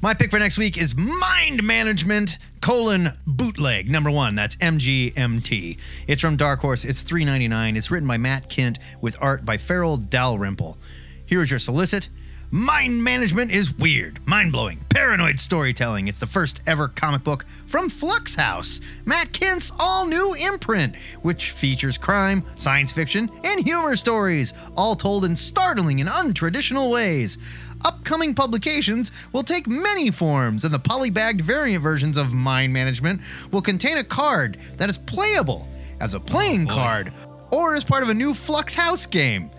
[0.00, 4.36] My pick for next week is Mind Management colon bootleg number one.
[4.36, 5.76] That's MGMT.
[6.06, 6.84] It's from Dark Horse.
[6.84, 7.76] It's three ninety nine.
[7.76, 10.78] It's written by Matt Kindt with art by Farel Dalrymple.
[11.26, 12.10] Here's your solicit.
[12.50, 16.08] Mind management is weird, mind blowing, paranoid storytelling.
[16.08, 21.50] It's the first ever comic book from Flux House, Matt Kindt's all new imprint, which
[21.50, 27.36] features crime, science fiction, and humor stories, all told in startling and untraditional ways.
[27.84, 33.20] Upcoming publications will take many forms, and the polybagged variant versions of Mind Management
[33.52, 35.68] will contain a card that is playable
[36.00, 37.12] as a playing oh, card
[37.50, 39.50] or as part of a new Flux House game.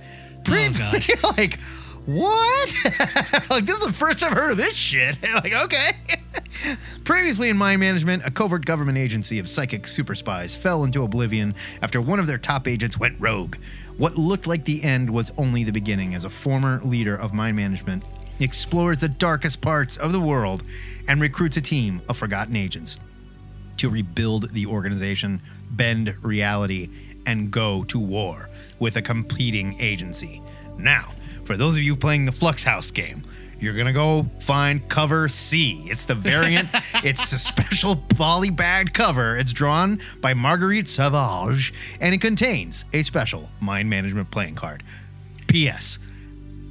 [0.47, 1.07] Oh, God.
[1.07, 1.59] You're like,
[2.05, 2.73] what?
[3.49, 5.17] like, this is the first I've heard of this shit.
[5.35, 5.91] like, okay.
[7.03, 11.55] Previously in Mind Management, a covert government agency of psychic super spies fell into oblivion
[11.81, 13.57] after one of their top agents went rogue.
[13.99, 17.57] What looked like the end was only the beginning as a former leader of Mind
[17.57, 18.01] Management
[18.39, 20.63] explores the darkest parts of the world
[21.09, 22.97] and recruits a team of forgotten agents
[23.75, 25.41] to rebuild the organization,
[25.71, 26.87] bend reality,
[27.25, 30.41] and go to war with a competing agency.
[30.77, 31.11] Now,
[31.43, 33.25] for those of you playing the Flux House game,
[33.59, 35.83] you're gonna go find cover C.
[35.85, 36.69] It's the variant.
[37.03, 39.37] it's a special poly bagged cover.
[39.37, 44.83] It's drawn by Marguerite Sauvage, and it contains a special mind management playing card.
[45.47, 45.99] P.S.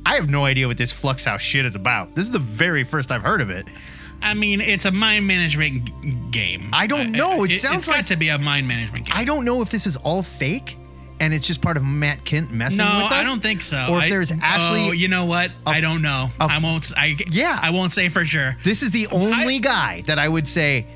[0.06, 2.14] I have no idea what this Flux House shit is about.
[2.14, 3.66] This is the very first I've heard of it.
[4.22, 6.70] I mean, it's a mind management g- game.
[6.72, 7.44] I don't know.
[7.44, 9.14] It sounds it's like- to be a mind management game.
[9.14, 10.77] I don't know if this is all fake
[11.20, 13.12] and it's just part of Matt Kindt messing no, with us.
[13.12, 13.76] I don't think so.
[13.90, 15.50] Or if I- there's actually Oh, you know what?
[15.66, 16.30] I don't know.
[16.40, 16.92] I won't.
[16.96, 17.58] I Yeah.
[17.62, 18.56] I won't say for sure.
[18.64, 20.86] This is the only guy that I would say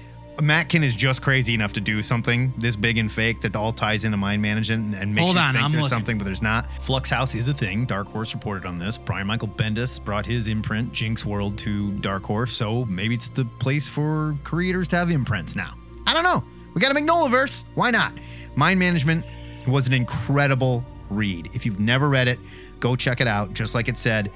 [0.41, 3.71] Matt Kindt is just crazy enough to do something this big and fake that all
[3.73, 5.97] ties into mind management and makes Hold you on, think I'm there's looking.
[5.99, 6.73] something, but there's not.
[6.83, 7.85] Flux House is a thing.
[7.85, 8.97] Dark Horse reported on this.
[8.97, 13.89] Brian Michael Bendis brought his imprint, Jinxworld, to Dark Horse, so maybe it's the place
[13.89, 15.75] for creators to have imprints now.
[16.07, 16.43] I don't know.
[16.73, 17.65] We got a Mignolaverse.
[17.75, 18.15] Why not?
[18.57, 19.27] Mind Management
[19.67, 21.51] was an incredible read.
[21.55, 22.39] If you've never read it,
[22.81, 23.55] go check it out.
[23.55, 24.31] Just like it said,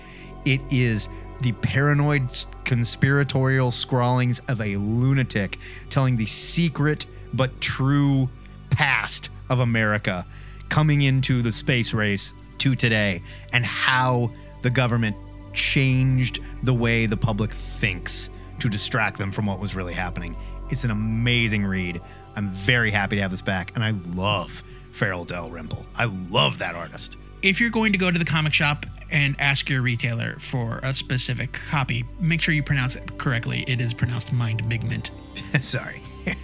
[0.44, 1.08] it is
[1.40, 2.22] the paranoid
[2.64, 5.58] conspiratorial scrawlings of a lunatic
[5.90, 8.28] telling the secret but true
[8.70, 10.26] past of America
[10.68, 13.22] coming into the space race to today
[13.52, 14.30] and how
[14.62, 15.16] the government
[15.52, 20.36] changed the way the public thinks to distract them from what was really happening.
[20.70, 22.00] It's an amazing read.
[22.34, 24.62] I'm very happy to have this back, and I love
[24.96, 25.84] Farel Dalrymple.
[25.94, 27.18] I love that artist.
[27.42, 30.94] If you're going to go to the comic shop and ask your retailer for a
[30.94, 33.62] specific copy, make sure you pronounce it correctly.
[33.68, 35.10] It is pronounced mind migment.
[35.62, 36.00] Sorry.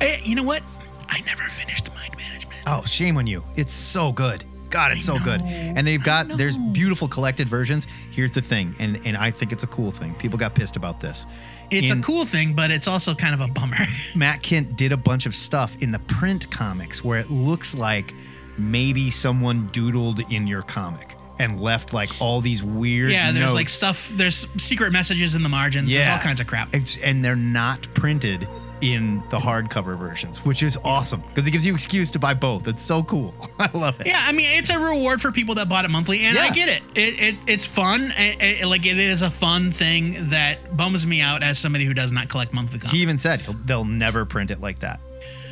[0.00, 0.62] Eh, you know what?
[1.10, 2.58] I never finished mind management.
[2.66, 3.44] Oh, shame on you.
[3.54, 4.44] It's so good.
[4.70, 5.40] God, it's so good.
[5.42, 7.86] And they've got there's beautiful collected versions.
[8.10, 10.14] Here's the thing, and and I think it's a cool thing.
[10.14, 11.26] People got pissed about this.
[11.70, 13.76] It's In- a cool thing, but it's also kind of a bummer.
[14.14, 18.14] Matt Kindt did a bunch of stuff in the print comics where it looks like
[18.58, 23.68] maybe someone doodled in your comic and left like all these weird yeah, there's like
[23.68, 24.10] stuff.
[24.10, 25.92] There's secret messages in the margins.
[25.92, 26.74] There's all kinds of crap.
[26.74, 28.46] It's, and they're not printed
[28.80, 32.66] in the hardcover versions, which is awesome because it gives you excuse to buy both.
[32.68, 33.34] It's so cool.
[33.58, 34.06] I love it.
[34.06, 36.68] Yeah, I mean, it's a reward for people that bought it monthly, and I get
[36.68, 36.82] it.
[36.94, 38.12] It, it it's fun.
[38.16, 41.92] It, it- like it is a fun thing that bums me out as somebody who
[41.94, 42.94] does not collect monthly comics.
[42.94, 45.00] He even said he'll, they'll never print it like that.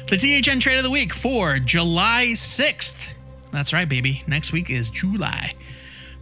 [0.08, 3.14] The THN trade of the week for July 6th.
[3.50, 4.22] That's right, baby.
[4.26, 5.52] Next week is July.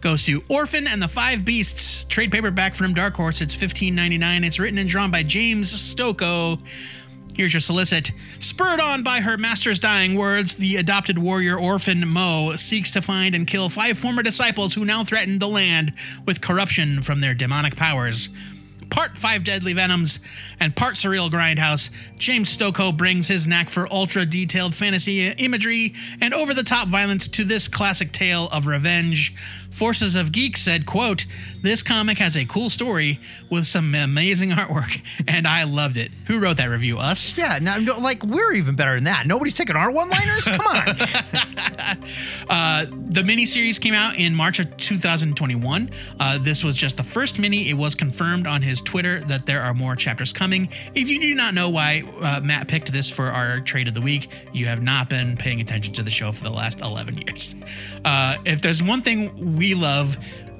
[0.01, 2.03] Goes to Orphan and the Five Beasts.
[2.05, 3.41] Trade paperback from Dark Horse.
[3.41, 4.45] It's $15.99.
[4.45, 6.59] It's written and drawn by James Stokoe.
[7.37, 8.13] Here's your solicit.
[8.39, 13.35] Spurred on by her master's dying words, the adopted warrior orphan Mo seeks to find
[13.35, 15.93] and kill five former disciples who now threaten the land
[16.25, 18.29] with corruption from their demonic powers.
[18.89, 20.19] Part five deadly venoms
[20.59, 26.33] and part surreal grindhouse, James Stokoe brings his knack for ultra detailed fantasy imagery and
[26.33, 29.35] over the top violence to this classic tale of revenge.
[29.77, 31.27] Forces of Geek said, quote,
[31.61, 33.19] This comic has a cool story
[33.51, 36.11] with some amazing artwork, and I loved it.
[36.25, 36.97] Who wrote that review?
[36.97, 37.37] Us?
[37.37, 39.27] Yeah, now no, like we're even better than that.
[39.27, 40.45] Nobody's taking our one-liners.
[40.45, 40.87] Come on.
[43.17, 45.89] The miniseries came out in March of 2021.
[46.19, 47.67] Uh, this was just the first mini.
[47.67, 50.69] It was confirmed on his Twitter that there are more chapters coming.
[50.93, 54.01] If you do not know why uh, Matt picked this for our trade of the
[54.01, 57.55] week, you have not been paying attention to the show for the last 11 years.
[58.05, 60.17] Uh, if there's one thing we love,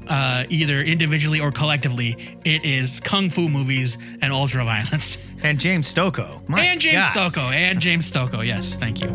[0.08, 2.16] uh, either individually or collectively,
[2.46, 5.18] it is kung fu movies and ultra violence.
[5.44, 6.48] and James Stokoe.
[6.48, 7.34] My and James God.
[7.34, 7.54] Stokoe.
[7.54, 8.46] And James Stokoe.
[8.46, 9.08] Yes, thank you.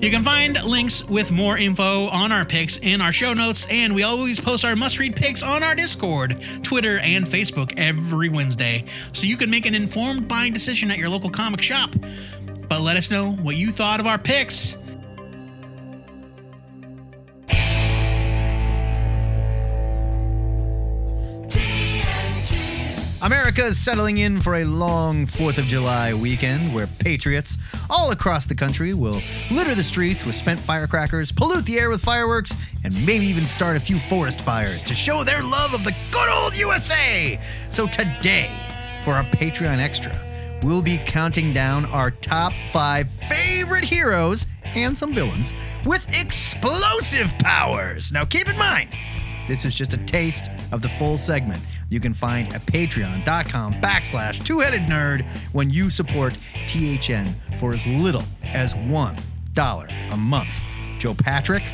[0.00, 3.92] You can find links with more info on our picks in our show notes, and
[3.92, 8.84] we always post our must read picks on our Discord, Twitter, and Facebook every Wednesday,
[9.12, 11.90] so you can make an informed buying decision at your local comic shop.
[12.68, 14.76] But let us know what you thought of our picks.
[23.20, 27.58] America is settling in for a long 4th of July weekend where patriots
[27.90, 32.00] all across the country will litter the streets with spent firecrackers, pollute the air with
[32.00, 32.54] fireworks,
[32.84, 36.28] and maybe even start a few forest fires to show their love of the good
[36.28, 37.40] old USA.
[37.70, 38.50] So today,
[39.04, 40.27] for our Patreon Extra,
[40.62, 45.52] we'll be counting down our top five favorite heroes and some villains
[45.84, 48.12] with explosive powers.
[48.12, 48.94] Now keep in mind,
[49.46, 54.44] this is just a taste of the full segment you can find at patreon.com backslash
[54.44, 56.36] two-headed nerd when you support
[56.66, 57.26] THN
[57.58, 59.16] for as little as one
[59.54, 60.62] dollar a month.
[60.98, 61.72] Joe Patrick,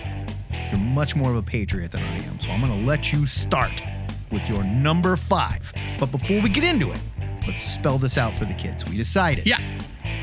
[0.70, 3.82] you're much more of a patriot than I am, so I'm gonna let you start
[4.30, 5.72] with your number five.
[5.99, 7.01] But before we get into it,
[7.47, 8.84] let's spell this out for the kids.
[8.84, 9.59] We decided Yeah.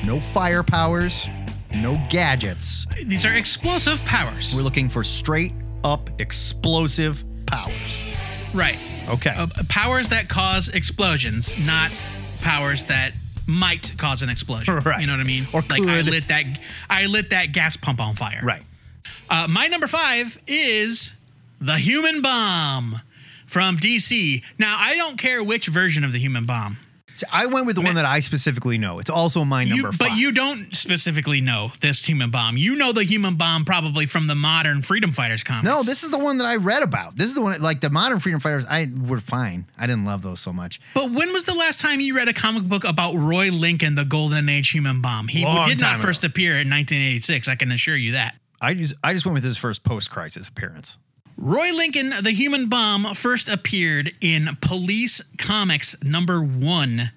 [0.04, 1.28] no fire powers,
[1.74, 2.86] no gadgets.
[3.06, 4.54] These are explosive powers.
[4.56, 5.54] We're looking for straight
[5.84, 8.04] up explosive powers.
[8.54, 8.78] Right.
[9.10, 9.32] Okay.
[9.36, 11.92] Uh, powers that cause explosions, not
[12.42, 13.12] powers that
[13.48, 14.76] might cause an explosion.
[14.84, 15.02] Right.
[15.02, 15.48] You know what I mean?
[15.54, 16.44] Or like I lit that
[16.90, 18.42] I lit that gas pump on fire.
[18.44, 18.62] right.
[19.30, 21.16] Uh, my number five is
[21.60, 22.96] the human bomb
[23.46, 24.44] from DC.
[24.60, 26.78] Now I don't care which version of the human bomb.
[27.16, 29.00] So I went with the one that I specifically know.
[29.00, 29.98] It's also my number You, five.
[30.00, 32.58] but you don't specifically know this human bomb.
[32.58, 35.66] You know the human bomb probably from the modern Freedom Fighters comics.
[35.66, 37.16] No, this is the one that I read about.
[37.16, 38.66] This is the one like the modern freedom fighters.
[38.70, 39.66] I were fine.
[39.78, 40.80] I didn't love those so much.
[40.94, 44.06] But when was the last time you read a comic book about Roy Lincoln, the
[44.06, 45.28] Golden Age human bomb?
[45.28, 47.48] He Long did not time first appear in 1986.
[47.48, 48.36] I can assure you that.
[48.60, 50.98] I just I just went with his first post crisis appearance.
[51.44, 57.12] Roy Lincoln, the human bomb, first appeared in Police Comics number one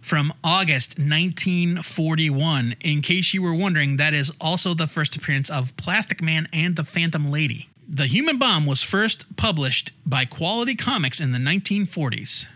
[0.00, 2.76] from August 1941.
[2.82, 6.76] In case you were wondering, that is also the first appearance of Plastic Man and
[6.76, 7.68] the Phantom Lady.
[7.88, 12.46] The Human Bomb was first published by Quality Comics in the 1940s.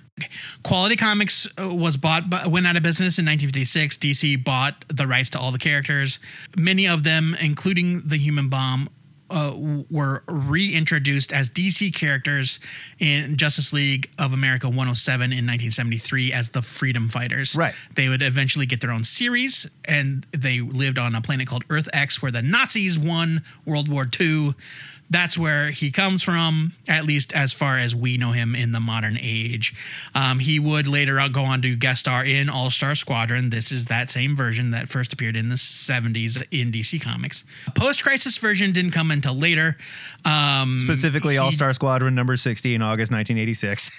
[0.62, 3.96] Quality Comics uh, was bought, by, went out of business in 1956.
[3.98, 6.20] DC bought the rights to all the characters.
[6.56, 8.88] Many of them, including the Human Bomb,
[9.30, 9.54] uh,
[9.90, 12.60] were reintroduced as DC characters
[12.98, 17.54] in Justice League of America 107 in 1973 as the Freedom Fighters.
[17.54, 17.74] Right.
[17.94, 21.88] They would eventually get their own series, and they lived on a planet called Earth
[21.92, 24.54] X, where the Nazis won World War II.
[25.10, 28.80] That's where he comes from, at least as far as we know him in the
[28.80, 29.74] modern age.
[30.14, 33.48] Um, he would later go on to guest star in All Star Squadron.
[33.50, 37.44] This is that same version that first appeared in the 70s in DC Comics.
[37.74, 39.76] Post crisis version didn't come until later.
[40.24, 43.98] Um, Specifically, All Star Squadron number sixty in August 1986.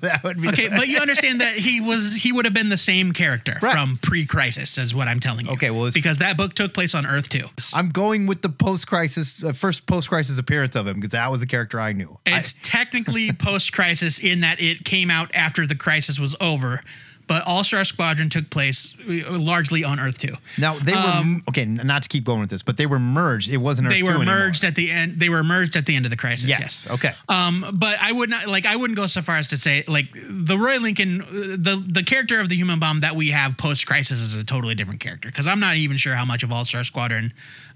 [0.00, 2.76] that would be Okay, but you understand that he was he would have been the
[2.76, 3.72] same character Right.
[3.72, 5.52] from pre-crisis, is what I'm telling you.
[5.52, 7.46] Okay, well, because that book took place on Earth Two.
[7.74, 11.28] I'm going with the post crisis, uh, first post crisis appearance of him because that
[11.28, 12.16] was the character I knew.
[12.26, 16.82] I- It's technically post-crisis in that it came out after the crisis was over,
[17.26, 20.34] but All Star Squadron took place uh, largely on Earth Two.
[20.58, 21.64] now they were okay.
[21.64, 23.50] Not to keep going with this, but they were merged.
[23.50, 23.88] It wasn't.
[23.88, 24.34] They were 2 anymore.
[24.34, 25.18] merged at the end.
[25.18, 26.48] They were merged at the end of the crisis.
[26.48, 26.86] Yes.
[26.90, 27.12] Okay.
[27.28, 30.06] Um, but I would not like I wouldn't go so far as to say like
[30.14, 33.86] the Roy Lincoln, uh, the the character of the human bomb that we have post
[33.86, 36.64] crisis is a totally different character because I'm not even sure how much of All
[36.64, 37.32] Star Squadron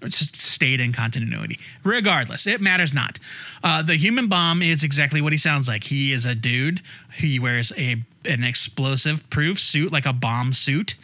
[0.07, 1.59] just stayed in continuity.
[1.85, 3.19] Regardless, it matters not.
[3.65, 5.85] Uh, the human bomb is exactly what he sounds like.
[5.85, 6.81] He is a dude.
[7.15, 7.97] He wears a
[8.29, 10.95] an explosive proof suit like a bomb suit,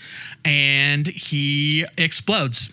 [0.44, 2.72] and he explodes.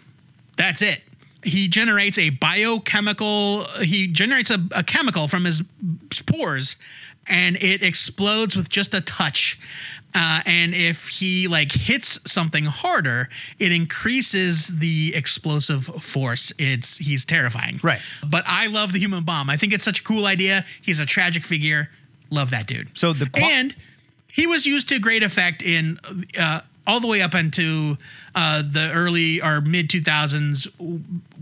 [0.57, 1.01] That's it.
[1.43, 5.63] He generates a biochemical, he generates a, a chemical from his
[6.27, 6.75] pores
[7.27, 9.59] and it explodes with just a touch.
[10.13, 13.29] Uh, and if he like hits something harder,
[13.59, 16.51] it increases the explosive force.
[16.59, 17.79] It's he's terrifying.
[17.81, 18.01] Right.
[18.27, 19.49] But I love the human bomb.
[19.49, 20.65] I think it's such a cool idea.
[20.81, 21.89] He's a tragic figure.
[22.29, 22.89] Love that dude.
[22.97, 23.75] So the qua- and
[24.33, 25.97] he was used to great effect in
[26.39, 27.97] uh, all the way up into
[28.33, 30.67] uh, the early or mid 2000s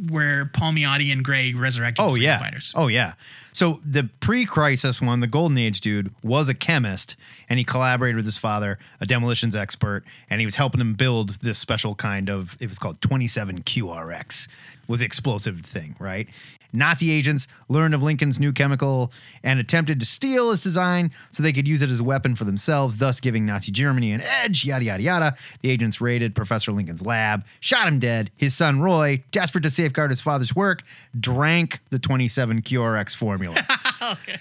[0.10, 2.40] where Palmiotti and Gray resurrected Oh yeah.
[2.40, 2.74] fighters.
[2.76, 3.14] Oh yeah.
[3.52, 7.16] So the pre-crisis one, the Golden Age dude, was a chemist,
[7.50, 11.32] and he collaborated with his father, a demolitions expert, and he was helping him build
[11.42, 12.56] this special kind of.
[12.62, 14.48] It was called 27 QRX,
[14.90, 16.28] was the explosive thing, right?
[16.74, 19.12] Nazi agents learned of Lincoln's new chemical
[19.44, 22.44] and attempted to steal his design so they could use it as a weapon for
[22.44, 24.66] themselves, thus giving Nazi Germany an edge.
[24.66, 25.36] Yada yada yada.
[25.62, 28.32] The agents raided Professor Lincoln's lab, shot him dead.
[28.36, 30.84] His son Roy, desperate to safeguard his father's work,
[31.20, 33.56] drank the 27 QRX formula.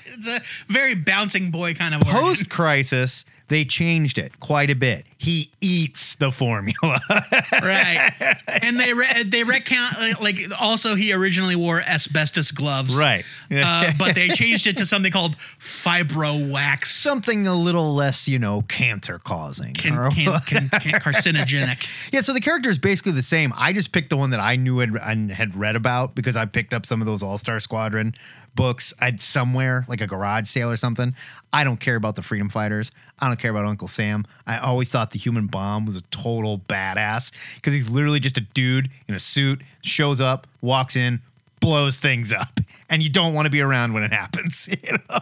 [0.07, 2.01] It's a very bouncing boy kind of.
[2.01, 5.07] Post crisis, they changed it quite a bit.
[5.17, 7.01] He eats the formula.
[7.53, 8.37] right?
[8.63, 13.25] And they re- they recount uh, like also he originally wore asbestos gloves, Right.
[13.51, 18.39] uh, but they changed it to something called fibro wax, Something a little less, you
[18.39, 19.75] know, cancer causing.
[19.75, 21.87] can, can, can, can, carcinogenic.
[22.13, 23.53] Yeah, so the character is basically the same.
[23.57, 26.47] I just picked the one that I knew and, and had read about because I
[26.47, 28.15] picked up some of those All Star Squadron
[28.59, 31.15] books I'd somewhere, like a garage sale or something.
[31.53, 32.91] I don't care about the Freedom Fighters.
[33.21, 34.27] I don't care about Uncle Sam.
[34.49, 38.41] I always thought the Human Bomb was a total badass because he's literally just a
[38.41, 41.21] dude in a suit, shows up, walks in,
[41.61, 42.59] blows things up,
[42.91, 44.69] and you don't want to be around when it happens.
[44.83, 45.21] You know?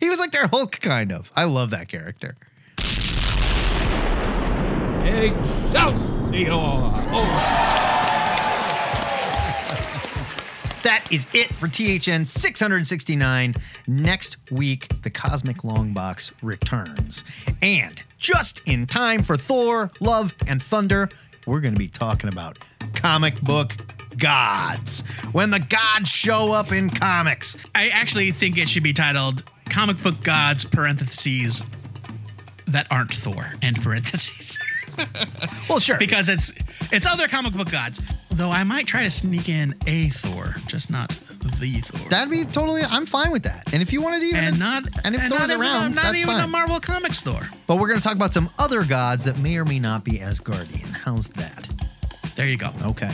[0.00, 1.30] he was like their Hulk, kind of.
[1.36, 2.34] I love that character.
[5.04, 6.48] Excelsior!
[6.50, 7.81] Oh,
[10.82, 13.54] That is it for THN 669.
[13.86, 17.22] Next week, the Cosmic Long Box returns.
[17.60, 21.08] And just in time for Thor, Love, and Thunder,
[21.46, 22.58] we're going to be talking about
[22.94, 23.76] comic book
[24.18, 25.02] gods.
[25.32, 27.56] When the gods show up in comics.
[27.74, 31.62] I actually think it should be titled Comic Book Gods, parentheses,
[32.66, 34.58] that aren't Thor, end parentheses.
[35.68, 35.96] Well, sure.
[35.98, 36.52] because it's
[36.92, 38.00] it's other comic book gods.
[38.30, 42.08] Though I might try to sneak in a Thor, just not the Thor.
[42.08, 42.82] That'd be totally.
[42.82, 43.72] I'm fine with that.
[43.72, 45.92] And if you wanted to do, and not and if and Thor's not even, around,
[45.92, 46.44] a, not that's even fine.
[46.44, 47.40] a Marvel Comics Thor.
[47.66, 50.12] but we're going to talk about some other gods that may or may not be
[50.12, 50.90] Asgardian.
[50.92, 51.68] How's that?
[52.34, 52.70] There you go.
[52.86, 53.10] Okay.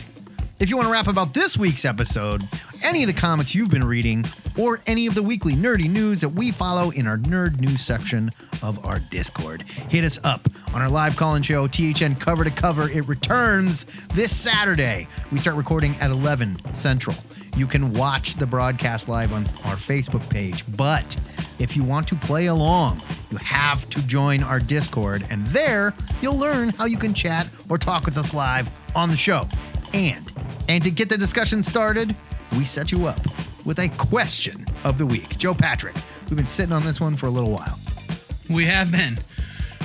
[0.61, 2.43] If you want to rap about this week's episode,
[2.83, 4.25] any of the comics you've been reading,
[4.59, 8.29] or any of the weekly nerdy news that we follow in our nerd news section
[8.61, 12.91] of our Discord, hit us up on our live call-in show, THN Cover to Cover.
[12.91, 15.07] It returns this Saturday.
[15.31, 17.15] We start recording at 11 Central.
[17.57, 21.17] You can watch the broadcast live on our Facebook page, but
[21.61, 23.01] if you want to play along,
[23.31, 27.79] you have to join our Discord, and there you'll learn how you can chat or
[27.79, 29.47] talk with us live on the show.
[29.95, 30.31] And
[30.69, 32.15] and to get the discussion started,
[32.53, 33.21] we set you up
[33.65, 35.39] with a question of the week.
[35.39, 35.97] Joe Patrick,
[36.29, 37.79] we've been sitting on this one for a little while.
[38.51, 39.19] We have been.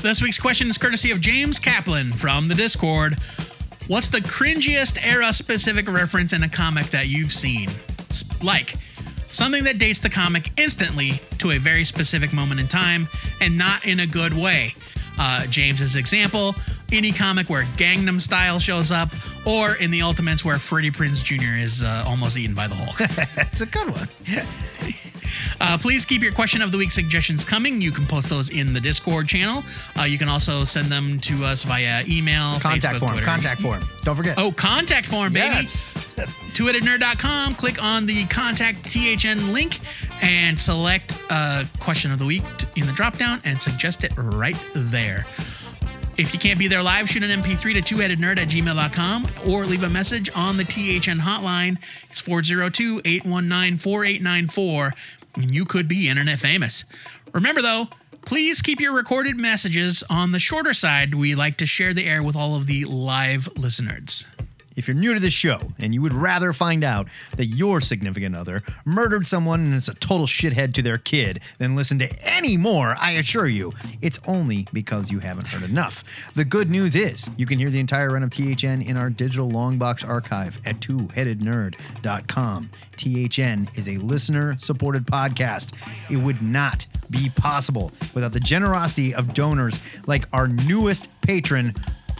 [0.01, 3.17] This week's question is courtesy of James Kaplan from the Discord.
[3.87, 7.69] What's the cringiest era specific reference in a comic that you've seen?
[8.41, 8.75] Like,
[9.29, 13.07] something that dates the comic instantly to a very specific moment in time
[13.41, 14.73] and not in a good way.
[15.19, 16.55] Uh, James's example
[16.93, 19.09] any comic where Gangnam Style shows up,
[19.45, 21.57] or in the Ultimates where Freddie Prinze Jr.
[21.57, 22.97] is uh, almost eaten by the Hulk.
[23.35, 24.07] That's a good one.
[25.59, 27.81] Uh, please keep your question of the week suggestions coming.
[27.81, 29.63] You can post those in the Discord channel.
[29.97, 33.11] Uh, you can also send them to us via email, Contact Facebook, form.
[33.13, 33.25] Twitter.
[33.25, 33.83] Contact form.
[34.03, 34.35] Don't forget.
[34.37, 35.47] Oh, contact form, baby.
[35.47, 36.07] yes.
[36.53, 37.55] Two-headednerd.com.
[37.55, 39.79] Click on the contact THN link
[40.21, 42.43] and select uh, question of the week
[42.75, 45.25] in the dropdown and suggest it right there.
[46.15, 49.81] If you can't be there live, shoot an MP3 to twoheadednerd at gmail.com or leave
[49.81, 51.79] a message on the THN hotline.
[52.11, 54.93] It's 402 819 4894,
[55.37, 56.85] and you could be internet famous.
[57.33, 57.87] Remember, though,
[58.25, 61.15] please keep your recorded messages on the shorter side.
[61.15, 64.23] We like to share the air with all of the live listeners.
[64.75, 67.07] If you're new to this show and you would rather find out
[67.37, 71.75] that your significant other murdered someone and is a total shithead to their kid than
[71.75, 73.71] listen to any more, I assure you,
[74.01, 76.03] it's only because you haven't heard enough.
[76.35, 79.49] The good news is you can hear the entire run of THN in our digital
[79.49, 82.69] long box archive at twoheadednerd.com.
[82.97, 85.73] THN is a listener supported podcast.
[86.11, 91.73] It would not be possible without the generosity of donors like our newest patron,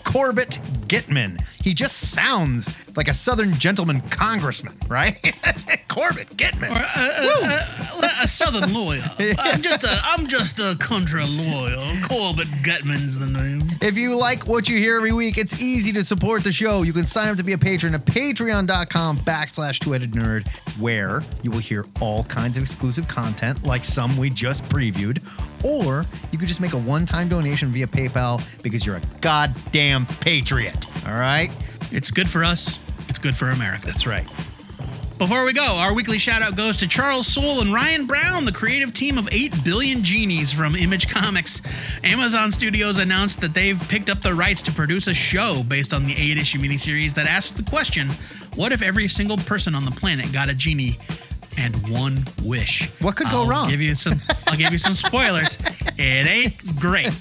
[0.03, 1.41] Corbett Gitman.
[1.63, 5.15] He just sounds like a Southern gentleman congressman, right?
[5.87, 6.71] Corbett Gitman.
[6.71, 7.59] Uh, uh,
[8.01, 9.01] uh, a southern lawyer.
[9.39, 11.75] I'm just a I'm just a country lawyer.
[12.07, 13.61] Corbett Gutman's the name.
[13.81, 16.81] If you like what you hear every week, it's easy to support the show.
[16.81, 20.47] You can sign up to be a patron at patreon.com backslash two-headed nerd,
[20.79, 25.21] where you will hear all kinds of exclusive content, like some we just previewed.
[25.63, 30.85] Or you could just make a one-time donation via PayPal because you're a goddamn patriot.
[31.07, 31.51] All right?
[31.91, 32.79] It's good for us.
[33.09, 33.85] It's good for America.
[33.85, 34.27] That's right.
[35.19, 38.51] Before we go, our weekly shout out goes to Charles Soule and Ryan Browne, the
[38.51, 41.61] creative team of 8 Billion Genies from Image Comics.
[42.03, 46.05] Amazon Studios announced that they've picked up the rights to produce a show based on
[46.05, 48.09] the eight issue miniseries that asks the question
[48.55, 50.97] what if every single person on the planet got a genie
[51.57, 52.89] and one wish?
[52.99, 53.69] What could go I'll wrong?
[53.69, 55.57] Give you some, I'll give you some spoilers.
[55.97, 57.11] It ain't great.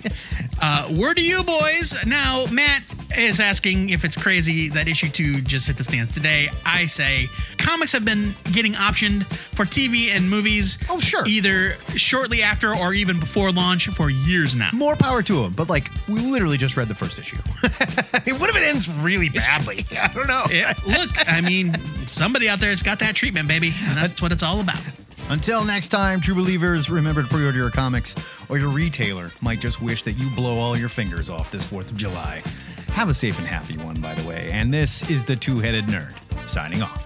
[0.60, 1.94] Uh, word to you, boys.
[2.06, 2.82] Now, Matt
[3.16, 6.48] is asking if it's crazy that issue two just hit the stands today.
[6.64, 7.26] I say
[7.58, 9.24] comics have been getting optioned
[9.54, 10.78] for TV and movies.
[10.88, 11.26] Oh, sure.
[11.26, 14.70] Either shortly after or even before launch for years now.
[14.72, 15.52] More power to them.
[15.56, 17.36] but like, we literally just read the first issue.
[17.36, 17.70] what
[18.50, 19.84] if it ends really badly?
[20.00, 20.44] I don't know.
[20.48, 24.42] It- look, I mean, somebody out there has got that treatment, baby, and what it's
[24.42, 24.80] all about.
[25.28, 28.14] Until next time, true believers, remember to pre order your comics,
[28.48, 31.90] or your retailer might just wish that you blow all your fingers off this 4th
[31.90, 32.42] of July.
[32.88, 34.50] Have a safe and happy one, by the way.
[34.52, 36.14] And this is the Two Headed Nerd,
[36.46, 37.02] signing off.